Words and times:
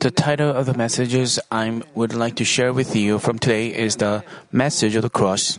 The 0.00 0.10
title 0.10 0.50
of 0.50 0.66
the 0.66 0.74
messages 0.74 1.38
I 1.50 1.82
would 1.94 2.12
like 2.12 2.34
to 2.36 2.44
share 2.44 2.72
with 2.72 2.96
you 2.96 3.18
from 3.18 3.38
today 3.38 3.72
is 3.72 3.96
the 3.96 4.24
message 4.50 4.96
of 4.96 5.02
the 5.02 5.10
cross. 5.10 5.58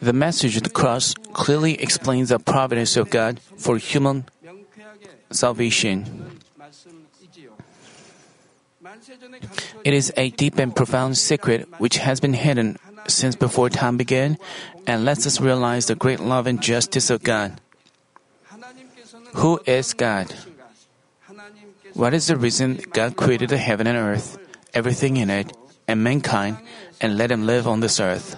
The 0.00 0.12
message 0.12 0.56
of 0.56 0.64
the 0.64 0.70
cross 0.70 1.14
clearly 1.32 1.80
explains 1.80 2.28
the 2.28 2.38
providence 2.38 2.96
of 2.96 3.08
God 3.10 3.40
for 3.56 3.78
human 3.78 4.26
salvation. 5.30 6.40
It 9.84 9.94
is 9.94 10.12
a 10.16 10.30
deep 10.30 10.58
and 10.58 10.76
profound 10.76 11.16
secret 11.16 11.68
which 11.78 11.98
has 11.98 12.20
been 12.20 12.34
hidden 12.34 12.76
since 13.06 13.34
before 13.34 13.70
time 13.70 13.96
began 13.96 14.36
and 14.86 15.04
lets 15.04 15.26
us 15.26 15.40
realize 15.40 15.86
the 15.86 15.94
great 15.94 16.20
love 16.20 16.46
and 16.46 16.60
justice 16.60 17.08
of 17.08 17.22
God. 17.22 17.60
Who 19.38 19.60
is 19.66 19.94
God? 19.94 20.34
What 21.94 22.12
is 22.12 22.26
the 22.26 22.36
reason 22.36 22.82
God 22.92 23.14
created 23.14 23.50
the 23.50 23.58
heaven 23.58 23.86
and 23.86 23.96
earth, 23.96 24.38
everything 24.74 25.16
in 25.16 25.30
it, 25.30 25.56
and 25.86 26.02
mankind, 26.02 26.58
and 27.00 27.16
let 27.16 27.30
him 27.30 27.46
live 27.46 27.66
on 27.68 27.78
this 27.78 28.00
earth? 28.00 28.34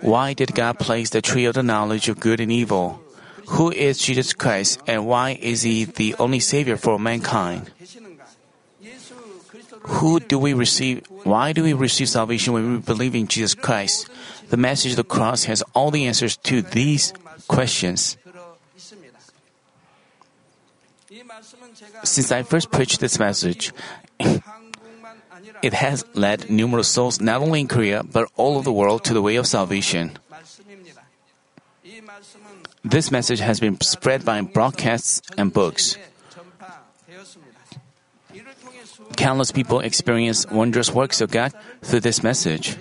Why 0.00 0.34
did 0.34 0.54
God 0.54 0.78
place 0.78 1.10
the 1.10 1.20
tree 1.20 1.44
of 1.44 1.54
the 1.54 1.62
knowledge 1.62 2.08
of 2.08 2.20
good 2.20 2.38
and 2.38 2.52
evil? 2.52 3.02
Who 3.58 3.72
is 3.72 3.98
Jesus 3.98 4.32
Christ, 4.32 4.80
and 4.86 5.06
why 5.06 5.36
is 5.42 5.62
he 5.62 5.84
the 5.84 6.14
only 6.18 6.38
Savior 6.38 6.76
for 6.76 6.98
mankind? 6.98 7.70
Who 9.98 10.20
do 10.20 10.38
we 10.38 10.54
receive? 10.54 11.02
Why 11.24 11.52
do 11.52 11.64
we 11.64 11.72
receive 11.72 12.08
salvation 12.08 12.52
when 12.52 12.70
we 12.70 12.78
believe 12.78 13.14
in 13.16 13.26
Jesus 13.26 13.54
Christ? 13.54 14.08
The 14.48 14.56
message 14.56 14.92
of 14.92 14.96
the 14.96 15.04
cross 15.04 15.44
has 15.44 15.62
all 15.74 15.90
the 15.90 16.06
answers 16.06 16.36
to 16.46 16.62
these 16.62 17.12
questions. 17.50 18.16
Since 22.04 22.30
I 22.30 22.42
first 22.46 22.70
preached 22.70 23.00
this 23.02 23.18
message, 23.18 23.74
it 25.62 25.74
has 25.74 26.06
led 26.14 26.48
numerous 26.48 26.86
souls 26.86 27.20
not 27.20 27.42
only 27.42 27.60
in 27.60 27.68
Korea 27.68 28.06
but 28.06 28.30
all 28.36 28.54
over 28.54 28.64
the 28.64 28.72
world 28.72 29.02
to 29.10 29.12
the 29.12 29.20
way 29.20 29.34
of 29.34 29.46
salvation. 29.46 30.14
This 32.84 33.10
message 33.10 33.40
has 33.40 33.58
been 33.58 33.80
spread 33.82 34.24
by 34.24 34.40
broadcasts 34.40 35.20
and 35.36 35.52
books. 35.52 35.98
Countless 39.16 39.52
people 39.52 39.80
experience 39.80 40.46
wondrous 40.46 40.94
works 40.94 41.20
of 41.20 41.30
God 41.30 41.52
through 41.82 42.00
this 42.00 42.22
message. 42.22 42.78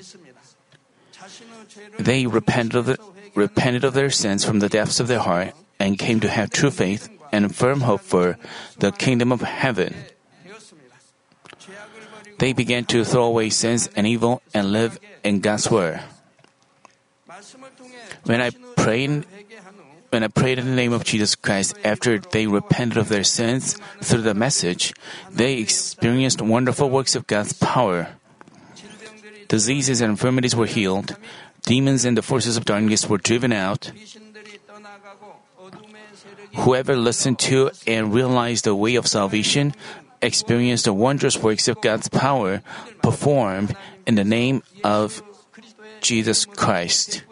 They 1.97 2.25
repented 2.25 2.75
of, 2.75 2.85
the, 2.85 2.97
repented 3.35 3.83
of 3.83 3.94
their 3.94 4.09
sins 4.09 4.44
from 4.44 4.59
the 4.59 4.69
depths 4.69 4.99
of 4.99 5.08
their 5.08 5.19
heart 5.19 5.53
and 5.80 5.97
came 5.97 6.19
to 6.22 6.30
have 6.30 6.49
true 6.49 6.72
faith 6.72 7.09
and 7.31 7.55
firm 7.55 7.81
hope 7.81 8.02
for 8.02 8.38
the 8.77 8.91
kingdom 8.91 9.31
of 9.31 9.41
heaven. 9.41 9.95
They 12.39 12.53
began 12.53 12.85
to 12.85 13.03
throw 13.03 13.25
away 13.25 13.50
sins 13.50 13.89
and 13.95 14.07
evil 14.07 14.41
and 14.53 14.72
live 14.72 15.00
in 15.23 15.41
God's 15.41 15.69
word. 15.69 16.00
When 18.23 18.41
I 18.41 18.52
prayed, 18.75 19.25
when 20.09 20.23
I 20.23 20.27
prayed 20.27 20.59
in 20.59 20.66
the 20.66 20.75
name 20.75 20.94
of 20.94 21.03
Jesus 21.03 21.35
Christ 21.35 21.77
after 21.83 22.17
they 22.17 22.47
repented 22.47 22.97
of 22.97 23.09
their 23.09 23.23
sins 23.23 23.77
through 24.02 24.22
the 24.22 24.33
message, 24.33 24.94
they 25.30 25.59
experienced 25.59 26.41
wonderful 26.41 26.89
works 26.89 27.16
of 27.16 27.27
God's 27.27 27.53
power. 27.53 28.19
Diseases 29.50 30.00
and 30.00 30.11
infirmities 30.11 30.55
were 30.55 30.69
healed, 30.69 31.17
demons 31.66 32.05
and 32.05 32.16
the 32.16 32.22
forces 32.22 32.55
of 32.55 32.66
darkness 32.66 33.09
were 33.09 33.17
driven 33.17 33.52
out. 33.52 33.91
Whoever 36.53 36.95
listened 36.95 37.39
to 37.50 37.72
and 37.88 38.14
realized 38.14 38.66
the 38.66 38.75
way 38.75 38.94
of 38.94 39.08
salvation 39.08 39.73
experienced 40.22 40.86
the 40.86 40.94
wondrous 40.94 41.41
works 41.41 41.67
of 41.67 41.81
God's 41.81 42.09
power 42.09 42.62
performed 43.01 43.75
in 44.06 44.16
the 44.16 44.24
name 44.24 44.62
of 44.84 45.24
Jesus 46.01 46.45
Christ. 46.45 47.24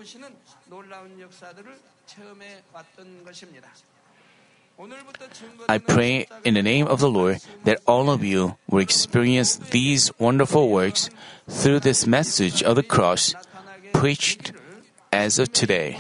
I 5.68 5.78
pray 5.80 6.28
in 6.44 6.54
the 6.54 6.62
name 6.62 6.88
of 6.88 7.00
the 7.00 7.10
Lord 7.10 7.40
that 7.64 7.82
all 7.88 8.10
of 8.10 8.24
you 8.24 8.58
will 8.70 8.80
experience 8.80 9.56
these 9.58 10.12
wonderful 10.20 10.70
works 10.70 11.10
through 11.50 11.82
this 11.82 12.06
message 12.06 12.62
of 12.62 12.76
the 12.76 12.84
cross 12.84 13.34
preached 13.94 14.54
as 15.12 15.40
of 15.40 15.52
today. 15.52 16.00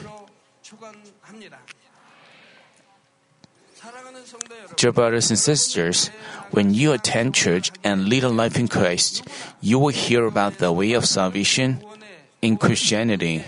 Dear 4.75 4.91
brothers 4.91 5.31
and 5.31 5.39
sisters, 5.39 6.09
when 6.51 6.73
you 6.73 6.93
attend 6.93 7.33
church 7.33 7.71
and 7.83 8.05
lead 8.05 8.23
a 8.23 8.29
life 8.29 8.59
in 8.59 8.67
Christ, 8.67 9.25
you 9.59 9.79
will 9.79 9.95
hear 9.95 10.25
about 10.25 10.59
the 10.59 10.71
way 10.71 10.93
of 10.93 11.05
salvation 11.05 11.81
in 12.41 12.57
Christianity. 12.57 13.43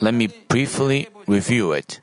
Let 0.00 0.14
me 0.14 0.28
briefly 0.48 1.08
review 1.26 1.72
it. 1.72 2.01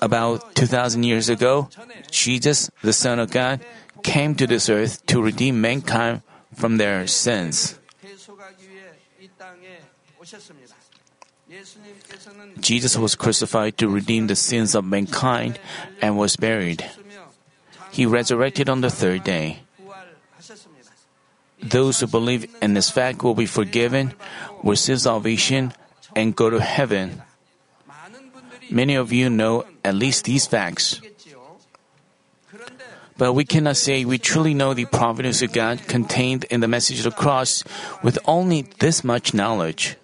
About 0.00 0.54
2,000 0.54 1.02
years 1.02 1.28
ago, 1.28 1.68
Jesus, 2.10 2.70
the 2.82 2.92
Son 2.92 3.18
of 3.18 3.30
God, 3.30 3.60
came 4.02 4.34
to 4.36 4.46
this 4.46 4.68
earth 4.68 5.04
to 5.06 5.22
redeem 5.22 5.60
mankind 5.60 6.22
from 6.54 6.76
their 6.76 7.06
sins. 7.06 7.78
Jesus 12.60 12.96
was 12.96 13.14
crucified 13.14 13.78
to 13.78 13.88
redeem 13.88 14.26
the 14.26 14.36
sins 14.36 14.74
of 14.74 14.84
mankind 14.84 15.58
and 16.02 16.18
was 16.18 16.36
buried. 16.36 16.84
He 17.90 18.06
resurrected 18.06 18.68
on 18.68 18.80
the 18.80 18.90
third 18.90 19.24
day. 19.24 19.60
Those 21.60 22.00
who 22.00 22.06
believe 22.06 22.46
in 22.62 22.74
this 22.74 22.90
fact 22.90 23.24
will 23.24 23.34
be 23.34 23.46
forgiven, 23.46 24.14
receive 24.62 25.00
salvation, 25.00 25.72
and 26.14 26.36
go 26.36 26.50
to 26.50 26.60
heaven. 26.60 27.22
Many 28.70 28.94
of 28.94 29.12
you 29.12 29.30
know 29.30 29.64
at 29.84 29.94
least 29.94 30.24
these 30.24 30.46
facts. 30.46 31.00
But 33.18 33.32
we 33.32 33.44
cannot 33.44 33.76
say 33.76 34.04
we 34.04 34.18
truly 34.18 34.54
know 34.54 34.74
the 34.74 34.86
providence 34.86 35.42
of 35.42 35.52
God 35.52 35.82
contained 35.88 36.44
in 36.44 36.60
the 36.60 36.68
message 36.68 36.98
of 36.98 37.04
the 37.04 37.18
cross 37.18 37.64
with 38.02 38.18
only 38.26 38.62
this 38.78 39.02
much 39.02 39.34
knowledge. 39.34 39.96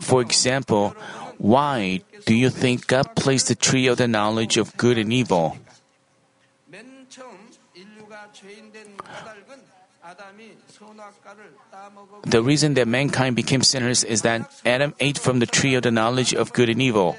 For 0.00 0.22
example, 0.22 0.96
why 1.36 2.00
do 2.24 2.34
you 2.34 2.48
think 2.48 2.86
God 2.86 3.14
placed 3.14 3.48
the 3.48 3.54
tree 3.54 3.86
of 3.86 3.98
the 3.98 4.08
knowledge 4.08 4.56
of 4.56 4.76
good 4.76 4.96
and 4.96 5.12
evil? 5.12 5.58
The 12.26 12.42
reason 12.42 12.74
that 12.74 12.88
mankind 12.88 13.36
became 13.36 13.62
sinners 13.62 14.04
is 14.04 14.22
that 14.22 14.50
Adam 14.64 14.94
ate 15.00 15.18
from 15.18 15.38
the 15.38 15.46
tree 15.46 15.74
of 15.74 15.82
the 15.82 15.90
knowledge 15.90 16.32
of 16.34 16.52
good 16.52 16.68
and 16.68 16.80
evil. 16.80 17.16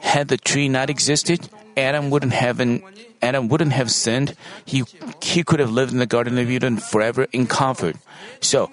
Had 0.00 0.28
the 0.28 0.36
tree 0.36 0.68
not 0.68 0.90
existed, 0.90 1.48
Adam 1.76 2.10
wouldn't 2.10 2.32
have 2.32 2.60
an, 2.60 2.82
Adam 3.20 3.48
wouldn't 3.48 3.72
have 3.72 3.90
sinned. 3.90 4.34
He 4.64 4.84
he 5.22 5.42
could 5.42 5.60
have 5.60 5.70
lived 5.70 5.92
in 5.92 5.98
the 5.98 6.06
Garden 6.06 6.38
of 6.38 6.50
Eden 6.50 6.78
forever 6.78 7.26
in 7.32 7.46
comfort. 7.46 7.96
So, 8.40 8.70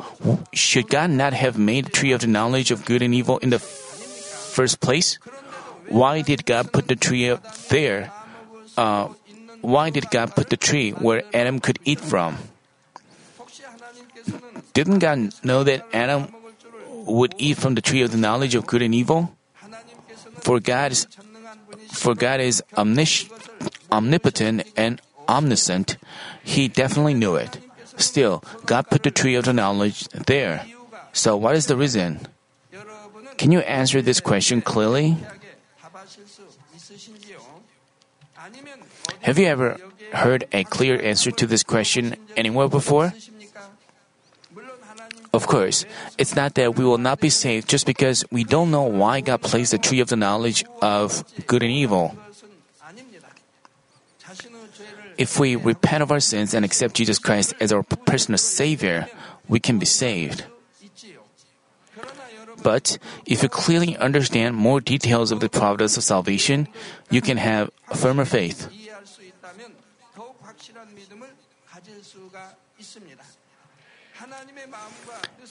should 0.53 0.89
God 0.89 1.09
not 1.09 1.33
have 1.33 1.57
made 1.57 1.85
the 1.85 1.91
tree 1.91 2.11
of 2.11 2.21
the 2.21 2.27
knowledge 2.27 2.71
of 2.71 2.85
good 2.85 3.01
and 3.01 3.13
evil 3.13 3.37
in 3.39 3.49
the 3.49 3.59
first 3.59 4.79
place? 4.79 5.17
Why 5.89 6.21
did 6.21 6.45
God 6.45 6.71
put 6.71 6.87
the 6.87 6.95
tree 6.95 7.29
up 7.29 7.43
there? 7.67 8.11
Uh, 8.77 9.09
why 9.61 9.89
did 9.89 10.09
God 10.11 10.35
put 10.35 10.49
the 10.49 10.57
tree 10.57 10.91
where 10.91 11.23
Adam 11.33 11.59
could 11.59 11.79
eat 11.83 11.99
from? 11.99 12.37
Didn't 14.73 14.99
God 14.99 15.33
know 15.43 15.63
that 15.63 15.85
Adam 15.93 16.33
would 17.05 17.35
eat 17.37 17.57
from 17.57 17.75
the 17.75 17.81
tree 17.81 18.01
of 18.01 18.11
the 18.11 18.17
knowledge 18.17 18.55
of 18.55 18.65
good 18.65 18.81
and 18.81 18.93
evil? 18.93 19.35
For 20.41 20.59
God 20.59 20.91
is, 20.91 21.07
for 21.93 22.15
God 22.15 22.41
is 22.41 22.63
omnis- 22.75 23.29
omnipotent 23.91 24.65
and 24.75 25.01
omniscient. 25.29 25.97
He 26.43 26.67
definitely 26.67 27.13
knew 27.13 27.35
it. 27.35 27.59
Still, 27.97 28.43
God 28.65 28.89
put 28.89 29.03
the 29.03 29.11
tree 29.11 29.35
of 29.35 29.45
the 29.45 29.53
knowledge 29.53 30.07
there. 30.09 30.65
So, 31.13 31.37
what 31.37 31.55
is 31.55 31.67
the 31.67 31.77
reason? 31.77 32.27
Can 33.37 33.51
you 33.51 33.59
answer 33.59 34.01
this 34.01 34.19
question 34.19 34.61
clearly? 34.61 35.17
Have 39.21 39.37
you 39.37 39.45
ever 39.45 39.77
heard 40.11 40.45
a 40.51 40.63
clear 40.65 40.99
answer 41.01 41.31
to 41.31 41.45
this 41.45 41.63
question 41.63 42.15
anywhere 42.35 42.67
before? 42.67 43.13
Of 45.33 45.47
course, 45.47 45.85
it's 46.17 46.35
not 46.35 46.53
that 46.55 46.77
we 46.77 46.85
will 46.85 47.01
not 47.01 47.19
be 47.19 47.29
saved 47.29 47.67
just 47.67 47.87
because 47.87 48.23
we 48.29 48.43
don't 48.43 48.69
know 48.69 48.83
why 48.83 49.21
God 49.21 49.41
placed 49.41 49.71
the 49.71 49.81
tree 49.81 49.99
of 49.99 50.09
the 50.09 50.15
knowledge 50.15 50.63
of 50.79 51.25
good 51.47 51.63
and 51.63 51.71
evil. 51.71 52.15
If 55.17 55.39
we 55.39 55.55
repent 55.55 56.03
of 56.03 56.11
our 56.11 56.19
sins 56.19 56.53
and 56.53 56.63
accept 56.63 56.93
Jesus 56.93 57.17
Christ 57.17 57.53
as 57.59 57.73
our 57.73 57.81
personal 57.81 58.37
Savior, 58.37 59.07
we 59.47 59.59
can 59.59 59.79
be 59.79 59.85
saved. 59.85 60.45
But 62.61 62.97
if 63.25 63.43
you 63.43 63.49
clearly 63.49 63.97
understand 63.97 64.55
more 64.55 64.79
details 64.79 65.31
of 65.31 65.41
the 65.41 65.49
providence 65.49 65.97
of 65.97 66.03
salvation, 66.03 66.67
you 67.09 67.21
can 67.21 67.37
have 67.37 67.71
firmer 67.93 68.25
faith. 68.25 68.69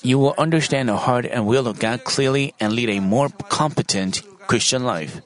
You 0.02 0.18
will 0.18 0.34
understand 0.36 0.88
the 0.88 0.96
heart 0.96 1.26
and 1.26 1.46
will 1.46 1.66
of 1.66 1.78
God 1.78 2.04
clearly 2.04 2.54
and 2.58 2.72
lead 2.72 2.90
a 2.90 3.00
more 3.00 3.30
competent 3.48 4.22
Christian 4.46 4.84
life. 4.84 5.20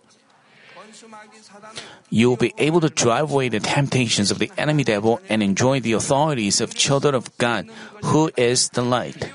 You 2.11 2.29
will 2.29 2.37
be 2.37 2.55
able 2.59 2.81
to 2.81 2.91
drive 2.91 3.33
away 3.33 3.49
the 3.49 3.61
temptations 3.61 4.31
of 4.31 4.39
the 4.39 4.53
enemy 4.57 4.85
devil 4.85 5.21
and 5.29 5.43
enjoy 5.43 5.81
the 5.81 5.93
authorities 5.93 6.61
of 6.61 6.75
children 6.75 7.15
of 7.15 7.37
God, 7.39 7.67
who 8.05 8.31
is 8.37 8.69
the 8.71 8.83
light. 8.83 9.33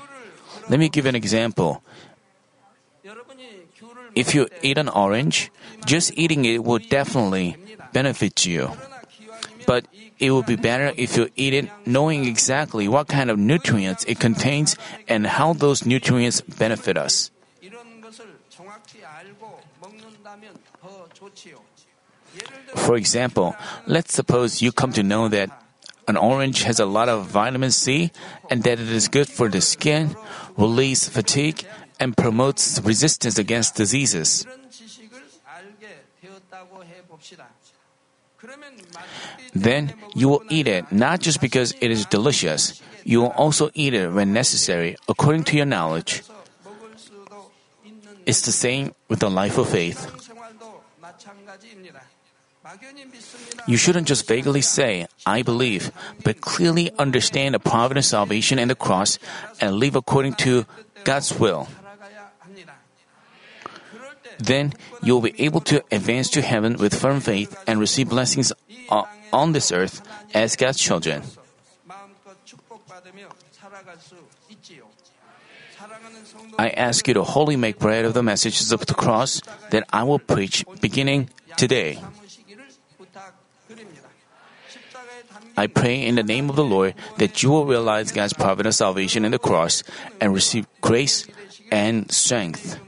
Let 0.68 0.78
me 0.78 0.88
give 0.88 1.06
an 1.06 1.16
example. 1.16 1.82
If 4.14 4.34
you 4.34 4.48
eat 4.62 4.78
an 4.78 4.88
orange, 4.88 5.50
just 5.84 6.12
eating 6.16 6.44
it 6.44 6.64
will 6.64 6.78
definitely 6.78 7.56
benefit 7.92 8.46
you 8.46 8.70
but 9.66 9.86
it 10.18 10.30
would 10.30 10.46
be 10.46 10.56
better 10.56 10.92
if 10.96 11.16
you 11.16 11.28
eat 11.36 11.54
it 11.54 11.68
knowing 11.86 12.24
exactly 12.24 12.88
what 12.88 13.08
kind 13.08 13.30
of 13.30 13.38
nutrients 13.38 14.04
it 14.04 14.18
contains 14.18 14.76
and 15.08 15.26
how 15.26 15.52
those 15.52 15.84
nutrients 15.86 16.40
benefit 16.40 16.96
us. 16.96 17.30
For 22.74 22.96
example, 22.96 23.54
let's 23.86 24.14
suppose 24.14 24.62
you 24.62 24.72
come 24.72 24.92
to 24.92 25.02
know 25.02 25.28
that 25.28 25.50
an 26.08 26.16
orange 26.16 26.62
has 26.64 26.80
a 26.80 26.86
lot 26.86 27.08
of 27.08 27.26
vitamin 27.26 27.70
C 27.70 28.10
and 28.50 28.62
that 28.64 28.80
it 28.80 28.88
is 28.88 29.08
good 29.08 29.28
for 29.28 29.48
the 29.48 29.60
skin, 29.60 30.16
relieves 30.56 31.08
fatigue, 31.08 31.64
and 32.00 32.16
promotes 32.16 32.80
resistance 32.82 33.38
against 33.38 33.76
diseases. 33.76 34.46
Then 39.54 39.94
you 40.14 40.28
will 40.28 40.42
eat 40.48 40.66
it 40.66 40.90
not 40.90 41.20
just 41.20 41.40
because 41.40 41.74
it 41.80 41.90
is 41.90 42.06
delicious, 42.06 42.80
you 43.04 43.20
will 43.20 43.34
also 43.36 43.70
eat 43.74 43.94
it 43.94 44.10
when 44.10 44.32
necessary 44.32 44.96
according 45.08 45.44
to 45.44 45.56
your 45.56 45.66
knowledge. 45.66 46.22
It's 48.26 48.42
the 48.42 48.52
same 48.52 48.94
with 49.08 49.18
the 49.20 49.30
life 49.30 49.58
of 49.58 49.68
faith. 49.68 50.06
You 53.66 53.76
shouldn't 53.76 54.06
just 54.06 54.26
vaguely 54.26 54.62
say, 54.62 55.06
I 55.26 55.42
believe, 55.42 55.90
but 56.22 56.40
clearly 56.40 56.90
understand 56.98 57.54
the 57.54 57.58
providence, 57.58 58.08
salvation, 58.08 58.58
and 58.58 58.70
the 58.70 58.74
cross 58.78 59.18
and 59.60 59.76
live 59.76 59.96
according 59.96 60.34
to 60.46 60.64
God's 61.04 61.34
will. 61.38 61.68
Then 64.42 64.74
you'll 65.02 65.22
be 65.22 65.38
able 65.38 65.60
to 65.70 65.84
advance 65.92 66.28
to 66.30 66.42
heaven 66.42 66.74
with 66.74 66.98
firm 66.98 67.20
faith 67.20 67.54
and 67.66 67.78
receive 67.78 68.08
blessings 68.10 68.52
uh, 68.90 69.04
on 69.32 69.52
this 69.52 69.70
earth 69.70 70.02
as 70.34 70.56
God's 70.56 70.78
children. 70.78 71.22
I 76.58 76.68
ask 76.70 77.06
you 77.06 77.14
to 77.14 77.22
wholly 77.22 77.56
make 77.56 77.78
bread 77.78 78.04
of 78.04 78.14
the 78.14 78.22
messages 78.22 78.72
of 78.72 78.86
the 78.86 78.94
cross 78.94 79.40
that 79.70 79.86
I 79.92 80.02
will 80.02 80.18
preach 80.18 80.64
beginning 80.80 81.30
today. 81.56 81.98
I 85.56 85.66
pray 85.66 86.02
in 86.02 86.16
the 86.16 86.22
name 86.22 86.50
of 86.50 86.56
the 86.56 86.64
Lord 86.64 86.94
that 87.18 87.42
you 87.42 87.50
will 87.50 87.66
realize 87.66 88.10
God's 88.10 88.32
providence 88.32 88.78
salvation 88.78 89.24
in 89.24 89.30
the 89.30 89.38
cross 89.38 89.82
and 90.20 90.32
receive 90.34 90.66
grace 90.80 91.26
and 91.70 92.10
strength 92.10 92.80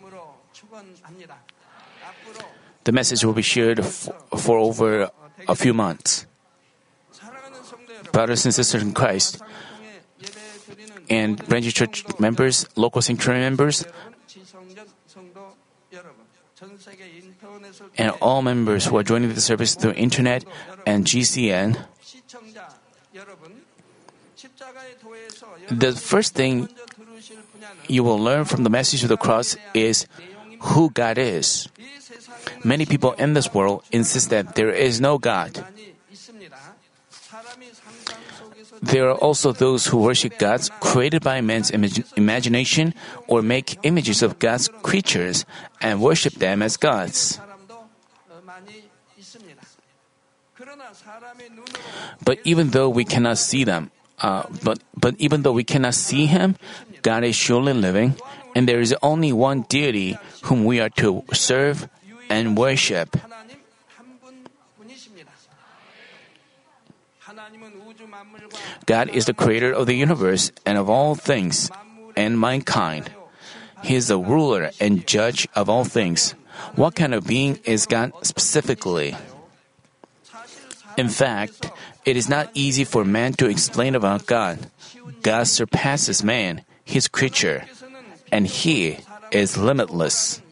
the 2.84 2.92
message 2.92 3.24
will 3.24 3.32
be 3.32 3.42
shared 3.42 3.80
f- 3.80 4.08
for 4.38 4.58
over 4.58 5.10
a 5.48 5.54
few 5.54 5.74
months. 5.74 6.26
Brothers 8.12 8.44
and 8.44 8.54
sisters 8.54 8.82
in 8.82 8.92
Christ, 8.92 9.42
and 11.10 11.36
branch 11.48 11.72
church 11.74 12.04
members, 12.20 12.66
local 12.76 13.02
sanctuary 13.02 13.40
members, 13.40 13.84
and 17.98 18.12
all 18.22 18.42
members 18.42 18.86
who 18.86 18.96
are 18.96 19.02
joining 19.02 19.32
the 19.34 19.40
service 19.40 19.74
through 19.74 19.92
internet 19.92 20.44
and 20.86 21.04
GCN. 21.04 21.76
The 25.70 25.92
first 25.92 26.34
thing 26.34 26.68
you 27.88 28.04
will 28.04 28.18
learn 28.18 28.44
from 28.44 28.64
the 28.64 28.70
message 28.70 29.02
of 29.02 29.08
the 29.08 29.16
cross 29.16 29.56
is 29.72 30.06
who 30.60 30.90
God 30.90 31.18
is. 31.18 31.68
Many 32.64 32.86
people 32.86 33.12
in 33.12 33.34
this 33.34 33.52
world 33.52 33.84
insist 33.92 34.30
that 34.30 34.54
there 34.54 34.70
is 34.70 35.00
no 35.00 35.18
God. 35.18 35.64
There 38.82 39.08
are 39.08 39.16
also 39.16 39.52
those 39.52 39.86
who 39.86 39.98
worship 39.98 40.38
gods 40.38 40.70
created 40.80 41.22
by 41.22 41.40
man's 41.40 41.70
imag- 41.70 42.04
imagination 42.16 42.94
or 43.28 43.40
make 43.42 43.78
images 43.82 44.22
of 44.22 44.38
God's 44.38 44.68
creatures 44.82 45.44
and 45.80 46.00
worship 46.00 46.34
them 46.34 46.62
as 46.62 46.76
gods. 46.76 47.40
But 52.24 52.38
even 52.44 52.70
though 52.70 52.88
we 52.88 53.04
cannot 53.04 53.38
see 53.38 53.64
them, 53.64 53.90
uh, 54.20 54.44
but 54.62 54.78
but 54.96 55.14
even 55.18 55.42
though 55.42 55.52
we 55.52 55.64
cannot 55.64 55.94
see 55.94 56.26
him, 56.26 56.56
God 57.02 57.24
is 57.24 57.34
surely 57.36 57.72
living, 57.74 58.14
and 58.54 58.68
there 58.68 58.80
is 58.80 58.94
only 59.02 59.32
one 59.32 59.66
deity 59.68 60.16
whom 60.46 60.64
we 60.64 60.80
are 60.80 60.90
to 61.02 61.24
serve, 61.32 61.88
and 62.28 62.56
worship. 62.56 63.16
God 68.86 69.08
is 69.10 69.26
the 69.26 69.34
creator 69.34 69.72
of 69.72 69.86
the 69.86 69.94
universe 69.94 70.52
and 70.64 70.78
of 70.78 70.88
all 70.88 71.14
things 71.14 71.70
and 72.16 72.38
mankind. 72.38 73.10
He 73.82 73.96
is 73.96 74.08
the 74.08 74.18
ruler 74.18 74.70
and 74.80 75.06
judge 75.06 75.48
of 75.54 75.68
all 75.68 75.84
things. 75.84 76.34
What 76.76 76.94
kind 76.94 77.14
of 77.14 77.26
being 77.26 77.58
is 77.64 77.86
God 77.86 78.12
specifically? 78.22 79.16
In 80.96 81.08
fact, 81.08 81.70
it 82.04 82.16
is 82.16 82.28
not 82.28 82.50
easy 82.54 82.84
for 82.84 83.04
man 83.04 83.32
to 83.34 83.48
explain 83.48 83.94
about 83.94 84.26
God. 84.26 84.70
God 85.22 85.48
surpasses 85.48 86.22
man, 86.22 86.62
his 86.84 87.08
creature, 87.08 87.64
and 88.30 88.46
he 88.46 88.98
is 89.32 89.56
limitless. 89.56 90.43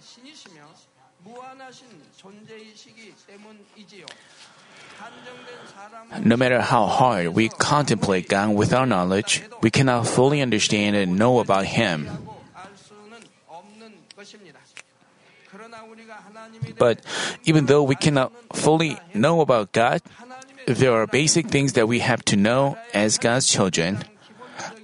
No 6.24 6.38
matter 6.38 6.62
how 6.62 6.88
hard 6.88 7.36
we 7.36 7.50
contemplate 7.50 8.30
God 8.30 8.56
with 8.56 8.74
our 8.74 8.86
knowledge, 8.86 9.44
we 9.62 9.70
cannot 9.70 10.08
fully 10.08 10.42
understand 10.42 10.96
and 10.96 11.18
know 11.18 11.40
about 11.40 11.66
Him. 11.66 12.08
알 12.54 12.72
수는 12.76 13.20
없는 13.48 13.94
것입니다. 14.16 14.60
그러나 15.52 15.84
우리가 15.84 16.16
하나님이 16.16 16.76
But 16.78 17.02
even 17.46 17.66
though 17.66 17.84
we 17.84 17.96
cannot 18.00 18.32
fully 18.56 18.98
know 19.14 19.42
about 19.42 19.72
God, 19.72 20.02
하나님의 20.16 20.66
there 20.66 20.94
are 20.94 21.08
basic 21.08 21.50
things 21.50 21.74
that 21.74 21.88
we 21.88 22.00
have 22.00 22.24
to 22.26 22.36
know 22.36 22.78
as 22.94 23.18
God's 23.20 23.48
children. 23.48 24.00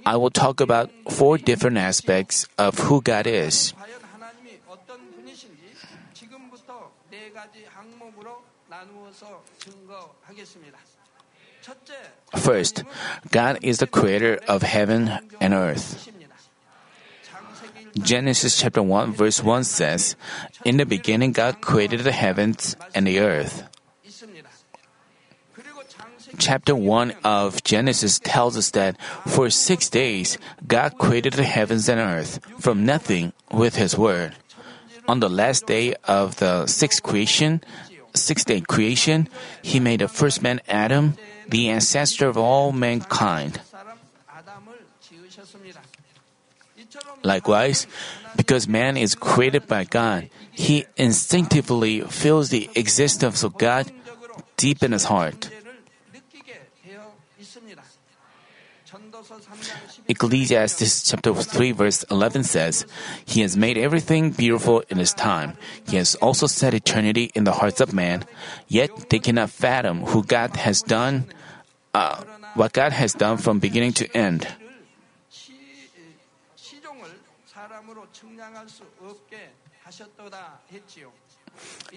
I 0.06 0.16
will 0.16 0.30
talk 0.30 0.60
about 0.60 0.90
four 1.10 1.38
different 1.38 1.78
aspects 1.78 2.46
of 2.58 2.78
who 2.88 3.00
God 3.02 3.26
is. 3.26 3.72
과연 3.74 4.00
하나님이 4.12 4.60
어떤 4.68 5.10
분이신지 5.12 5.72
지금부터 6.12 6.92
네 7.10 7.30
가지 7.32 7.64
항목으로 7.68 8.42
나누어서 8.68 9.42
증거하겠습니다. 9.58 10.77
First, 12.35 12.83
God 13.31 13.59
is 13.61 13.79
the 13.79 13.87
creator 13.87 14.39
of 14.47 14.61
heaven 14.61 15.11
and 15.41 15.53
earth. 15.53 16.09
Genesis 17.97 18.59
chapter 18.59 18.83
1 18.83 19.13
verse 19.13 19.43
1 19.43 19.63
says, 19.63 20.15
In 20.63 20.77
the 20.77 20.85
beginning 20.85 21.31
God 21.31 21.61
created 21.61 22.01
the 22.01 22.11
heavens 22.11 22.75
and 22.93 23.07
the 23.07 23.19
earth. 23.19 23.63
Chapter 26.37 26.75
1 26.75 27.13
of 27.23 27.63
Genesis 27.63 28.19
tells 28.19 28.55
us 28.55 28.71
that 28.71 29.01
for 29.27 29.49
six 29.49 29.89
days 29.89 30.37
God 30.67 30.97
created 30.97 31.33
the 31.33 31.43
heavens 31.43 31.89
and 31.89 31.99
earth 31.99 32.39
from 32.59 32.85
nothing 32.85 33.33
with 33.51 33.75
His 33.75 33.97
Word. 33.97 34.35
On 35.07 35.19
the 35.19 35.29
last 35.29 35.65
day 35.65 35.95
of 36.05 36.37
the 36.37 36.67
sixth 36.67 37.01
creation, 37.01 37.61
sixth 38.13 38.45
day 38.45 38.61
creation, 38.61 39.27
he 39.61 39.79
made 39.79 40.01
the 40.01 40.07
first 40.07 40.41
man 40.41 40.61
Adam, 40.67 41.15
the 41.47 41.69
ancestor 41.69 42.27
of 42.27 42.37
all 42.37 42.71
mankind. 42.71 43.61
Likewise, 47.23 47.87
because 48.35 48.67
man 48.67 48.97
is 48.97 49.15
created 49.15 49.67
by 49.67 49.83
God, 49.83 50.29
he 50.51 50.85
instinctively 50.97 52.01
feels 52.01 52.49
the 52.49 52.69
existence 52.75 53.43
of 53.43 53.57
God 53.57 53.91
deep 54.57 54.83
in 54.83 54.91
his 54.91 55.05
heart. 55.05 55.49
Ecclesiastes 60.09 61.05
chapter 61.05 61.33
3 61.33 61.71
verse 61.71 62.03
11 62.09 62.43
says, 62.43 62.85
He 63.25 63.41
has 63.41 63.55
made 63.55 63.77
everything 63.77 64.31
beautiful 64.31 64.81
in 64.89 64.97
His 64.97 65.13
time. 65.13 65.53
He 65.87 65.97
has 65.97 66.15
also 66.15 66.47
set 66.47 66.73
eternity 66.73 67.29
in 67.35 67.43
the 67.43 67.53
hearts 67.61 67.79
of 67.79 67.93
man. 67.93 68.25
Yet 68.67 69.11
they 69.11 69.19
cannot 69.19 69.51
fathom 69.51 70.09
who 70.09 70.23
God 70.23 70.57
has 70.57 70.81
done, 70.81 71.29
uh, 71.93 72.23
what 72.55 72.73
God 72.73 72.91
has 72.91 73.13
done 73.13 73.37
from 73.37 73.59
beginning 73.59 73.93
to 74.01 74.09
end. 74.17 74.47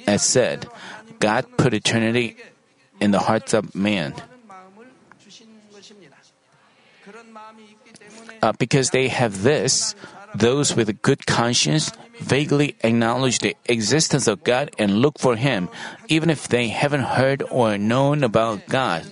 As 0.07 0.23
said, 0.23 0.69
God 1.19 1.47
put 1.57 1.73
eternity 1.73 2.37
in 3.01 3.11
the 3.11 3.21
hearts 3.21 3.55
of 3.55 3.75
man. 3.75 4.15
uh, 8.43 8.53
because 8.59 8.91
they 8.91 9.09
have 9.09 9.43
this, 9.43 9.95
those 10.35 10.75
with 10.75 10.89
a 10.89 10.93
good 10.93 11.25
conscience 11.27 11.93
vaguely 12.19 12.77
acknowledge 12.83 13.39
the 13.39 13.57
existence 13.67 14.27
of 14.27 14.45
God 14.45 14.71
and 14.79 14.99
look 14.99 15.19
for 15.19 15.37
Him, 15.37 15.69
even 16.09 16.31
if 16.31 16.49
they 16.49 16.69
haven't 16.69 17.17
heard 17.17 17.43
or 17.51 17.79
known 17.79 18.25
about 18.25 18.67
God. 18.67 19.07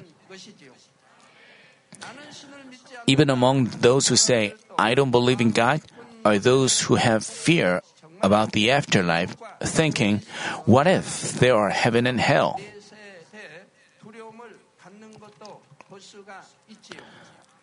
Even 3.07 3.31
among 3.31 3.65
those 3.81 4.09
who 4.09 4.17
say, 4.17 4.55
I 4.79 4.95
don't 4.95 5.11
believe 5.11 5.41
in 5.41 5.51
God, 5.51 5.81
are 6.25 6.39
those 6.39 6.81
who 6.83 6.97
have 6.97 7.25
fear 7.25 7.83
about 8.23 8.53
the 8.53 8.71
afterlife, 8.71 9.37
thinking, 9.63 10.21
What 10.65 10.87
if 10.87 11.33
there 11.41 11.57
are 11.57 11.71
heaven 11.71 12.07
and 12.07 12.21
hell? 12.21 12.61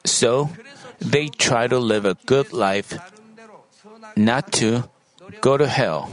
So, 0.05 0.49
they 0.99 1.27
try 1.29 1.67
to 1.67 1.79
live 1.79 2.05
a 2.05 2.15
good 2.25 2.53
life, 2.53 2.97
not 4.15 4.51
to 4.53 4.89
go 5.41 5.57
to 5.57 5.67
hell. 5.67 6.09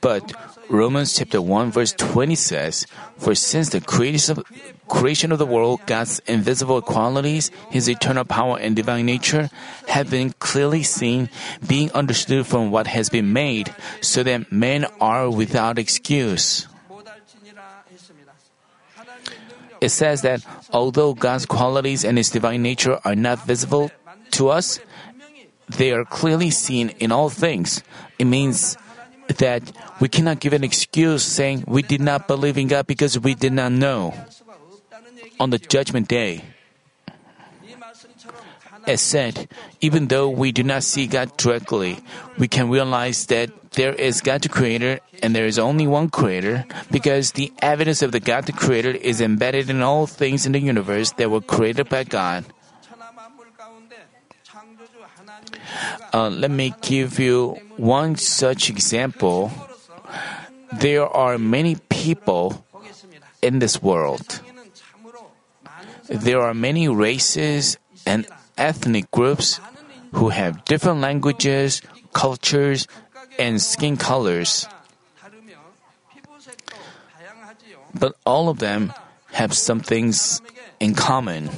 But 0.00 0.32
Romans 0.70 1.16
chapter 1.16 1.42
1 1.42 1.72
verse 1.72 1.92
20 1.92 2.34
says, 2.36 2.86
For 3.16 3.34
since 3.34 3.70
the 3.70 3.80
creation 3.80 5.32
of 5.32 5.38
the 5.38 5.46
world, 5.46 5.80
God's 5.86 6.20
invisible 6.26 6.82
qualities, 6.82 7.50
His 7.70 7.88
eternal 7.88 8.24
power 8.24 8.58
and 8.58 8.76
divine 8.76 9.06
nature 9.06 9.50
have 9.88 10.10
been 10.10 10.34
clearly 10.38 10.84
seen, 10.84 11.30
being 11.66 11.90
understood 11.92 12.46
from 12.46 12.70
what 12.70 12.86
has 12.86 13.08
been 13.08 13.32
made, 13.32 13.74
so 14.00 14.22
that 14.22 14.52
men 14.52 14.86
are 15.00 15.28
without 15.30 15.78
excuse. 15.78 16.67
it 19.80 19.90
says 19.90 20.22
that 20.22 20.44
although 20.72 21.14
God's 21.14 21.46
qualities 21.46 22.04
and 22.04 22.18
His 22.18 22.30
divine 22.30 22.62
nature 22.62 22.98
are 23.04 23.14
not 23.14 23.44
visible 23.46 23.90
to 24.32 24.48
us, 24.48 24.80
they 25.68 25.92
are 25.92 26.04
clearly 26.04 26.50
seen 26.50 26.90
in 26.98 27.12
all 27.12 27.28
things. 27.28 27.82
It 28.18 28.24
means 28.24 28.76
that 29.28 29.72
we 30.00 30.08
cannot 30.08 30.40
give 30.40 30.52
an 30.52 30.64
excuse 30.64 31.22
saying 31.22 31.64
we 31.66 31.82
did 31.82 32.00
not 32.00 32.26
believe 32.26 32.56
in 32.56 32.68
God 32.68 32.86
because 32.86 33.18
we 33.18 33.34
did 33.34 33.52
not 33.52 33.72
know 33.72 34.14
on 35.38 35.50
the 35.50 35.58
judgment 35.58 36.08
day. 36.08 36.44
As 38.86 39.02
said, 39.02 39.48
even 39.82 40.08
though 40.08 40.30
we 40.30 40.50
do 40.50 40.62
not 40.62 40.82
see 40.82 41.06
God 41.06 41.36
directly, 41.36 41.98
we 42.38 42.48
can 42.48 42.70
realize 42.70 43.26
that 43.26 43.50
there 43.78 43.94
is 43.94 44.20
God 44.20 44.42
the 44.42 44.50
Creator 44.50 44.98
and 45.22 45.38
there 45.38 45.46
is 45.46 45.56
only 45.56 45.86
one 45.86 46.10
Creator 46.10 46.66
because 46.90 47.38
the 47.38 47.52
evidence 47.62 48.02
of 48.02 48.10
the 48.10 48.18
God 48.18 48.50
the 48.50 48.52
Creator 48.52 48.90
is 48.90 49.22
embedded 49.22 49.70
in 49.70 49.86
all 49.86 50.10
things 50.10 50.44
in 50.44 50.50
the 50.50 50.58
universe 50.58 51.14
that 51.14 51.30
were 51.30 51.40
created 51.40 51.88
by 51.88 52.02
God. 52.02 52.42
Uh, 56.12 56.28
let 56.28 56.50
me 56.50 56.74
give 56.82 57.22
you 57.22 57.54
one 57.76 58.16
such 58.16 58.68
example. 58.68 59.52
There 60.74 61.06
are 61.06 61.38
many 61.38 61.76
people 61.88 62.66
in 63.40 63.60
this 63.60 63.80
world. 63.80 64.42
There 66.10 66.40
are 66.42 66.54
many 66.54 66.88
races 66.88 67.78
and 68.04 68.26
ethnic 68.58 69.08
groups 69.12 69.60
who 70.18 70.30
have 70.30 70.64
different 70.64 70.98
languages, 70.98 71.80
cultures, 72.12 72.88
and 73.38 73.62
skin 73.62 73.96
colors. 73.96 74.66
But 77.94 78.16
all 78.26 78.48
of 78.48 78.58
them 78.58 78.92
have 79.32 79.54
some 79.54 79.80
things 79.80 80.42
in 80.80 80.94
common. 80.94 81.50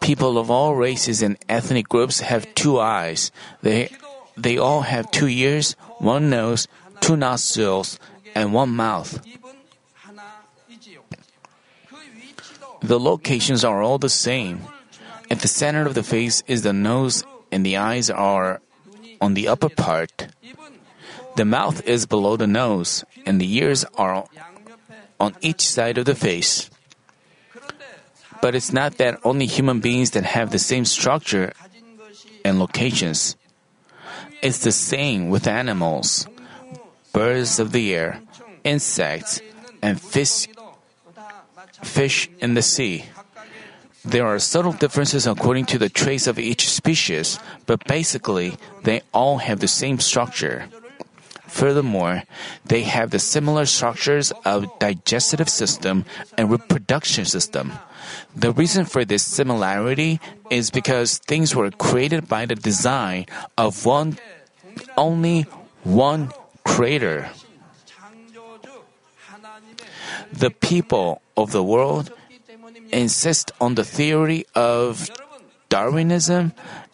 People 0.00 0.38
of 0.38 0.50
all 0.50 0.74
races 0.76 1.22
and 1.22 1.36
ethnic 1.48 1.88
groups 1.88 2.20
have 2.20 2.46
two 2.54 2.78
eyes. 2.78 3.32
They, 3.62 3.90
they 4.36 4.58
all 4.58 4.82
have 4.82 5.10
two 5.10 5.26
ears, 5.26 5.72
one 5.98 6.30
nose, 6.30 6.68
two 7.00 7.16
nostrils, 7.16 7.98
and 8.34 8.52
one 8.52 8.70
mouth. 8.70 9.18
The 12.82 13.00
locations 13.00 13.64
are 13.64 13.82
all 13.82 13.98
the 13.98 14.08
same. 14.08 14.60
At 15.30 15.40
the 15.40 15.48
center 15.48 15.86
of 15.86 15.94
the 15.94 16.04
face 16.04 16.44
is 16.46 16.62
the 16.62 16.72
nose, 16.72 17.24
and 17.50 17.66
the 17.66 17.78
eyes 17.78 18.10
are 18.10 18.60
on 19.26 19.34
the 19.34 19.50
upper 19.50 19.68
part. 19.68 20.30
The 21.34 21.44
mouth 21.44 21.82
is 21.82 22.06
below 22.06 22.38
the 22.38 22.46
nose, 22.46 23.02
and 23.26 23.42
the 23.42 23.50
ears 23.58 23.82
are 23.98 24.22
on 25.18 25.34
each 25.42 25.66
side 25.66 25.98
of 25.98 26.06
the 26.06 26.14
face. 26.14 26.70
But 28.40 28.54
it's 28.54 28.70
not 28.70 29.02
that 29.02 29.18
only 29.26 29.50
human 29.50 29.82
beings 29.82 30.14
that 30.14 30.22
have 30.22 30.54
the 30.54 30.62
same 30.62 30.86
structure 30.86 31.50
and 32.46 32.62
locations. 32.62 33.34
It's 34.46 34.62
the 34.62 34.70
same 34.70 35.28
with 35.28 35.50
animals, 35.50 36.30
birds 37.10 37.58
of 37.58 37.74
the 37.74 37.90
air, 37.98 38.22
insects, 38.62 39.42
and 39.82 39.98
fish, 39.98 40.46
fish 41.82 42.30
in 42.38 42.54
the 42.54 42.62
sea. 42.62 43.10
There 44.06 44.26
are 44.26 44.38
subtle 44.38 44.72
differences 44.72 45.26
according 45.26 45.66
to 45.66 45.78
the 45.78 45.88
traits 45.88 46.28
of 46.28 46.38
each 46.38 46.70
species, 46.70 47.40
but 47.66 47.82
basically, 47.90 48.54
they 48.84 49.02
all 49.12 49.38
have 49.38 49.58
the 49.58 49.66
same 49.66 49.98
structure. 49.98 50.70
Furthermore, 51.48 52.22
they 52.64 52.82
have 52.82 53.10
the 53.10 53.18
similar 53.18 53.66
structures 53.66 54.30
of 54.44 54.70
digestive 54.78 55.48
system 55.48 56.04
and 56.38 56.50
reproduction 56.50 57.24
system. 57.24 57.72
The 58.34 58.52
reason 58.52 58.84
for 58.84 59.04
this 59.04 59.24
similarity 59.24 60.20
is 60.50 60.70
because 60.70 61.18
things 61.18 61.56
were 61.56 61.70
created 61.70 62.28
by 62.28 62.46
the 62.46 62.54
design 62.54 63.26
of 63.58 63.86
one 63.86 64.18
only 64.96 65.46
one 65.82 66.30
creator. 66.62 67.30
The 70.32 70.50
people 70.50 71.22
of 71.36 71.50
the 71.52 71.64
world 71.64 72.12
insist 72.92 73.52
on 73.60 73.74
the 73.74 73.84
theory 73.84 74.46
of 74.54 75.10
Darwinism 75.68 76.52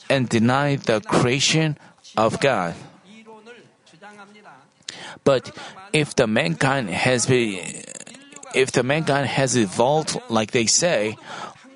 and 0.08 0.28
deny 0.28 0.76
the 0.76 1.00
creation 1.00 1.76
of 2.16 2.40
God. 2.40 2.74
But 5.24 5.56
if 5.92 6.14
the 6.16 6.26
mankind 6.26 6.90
has 6.90 7.26
been, 7.26 7.82
if 8.54 8.72
the 8.72 8.82
mankind 8.82 9.26
has 9.28 9.56
evolved 9.56 10.20
like 10.28 10.50
they 10.50 10.66
say, 10.66 11.16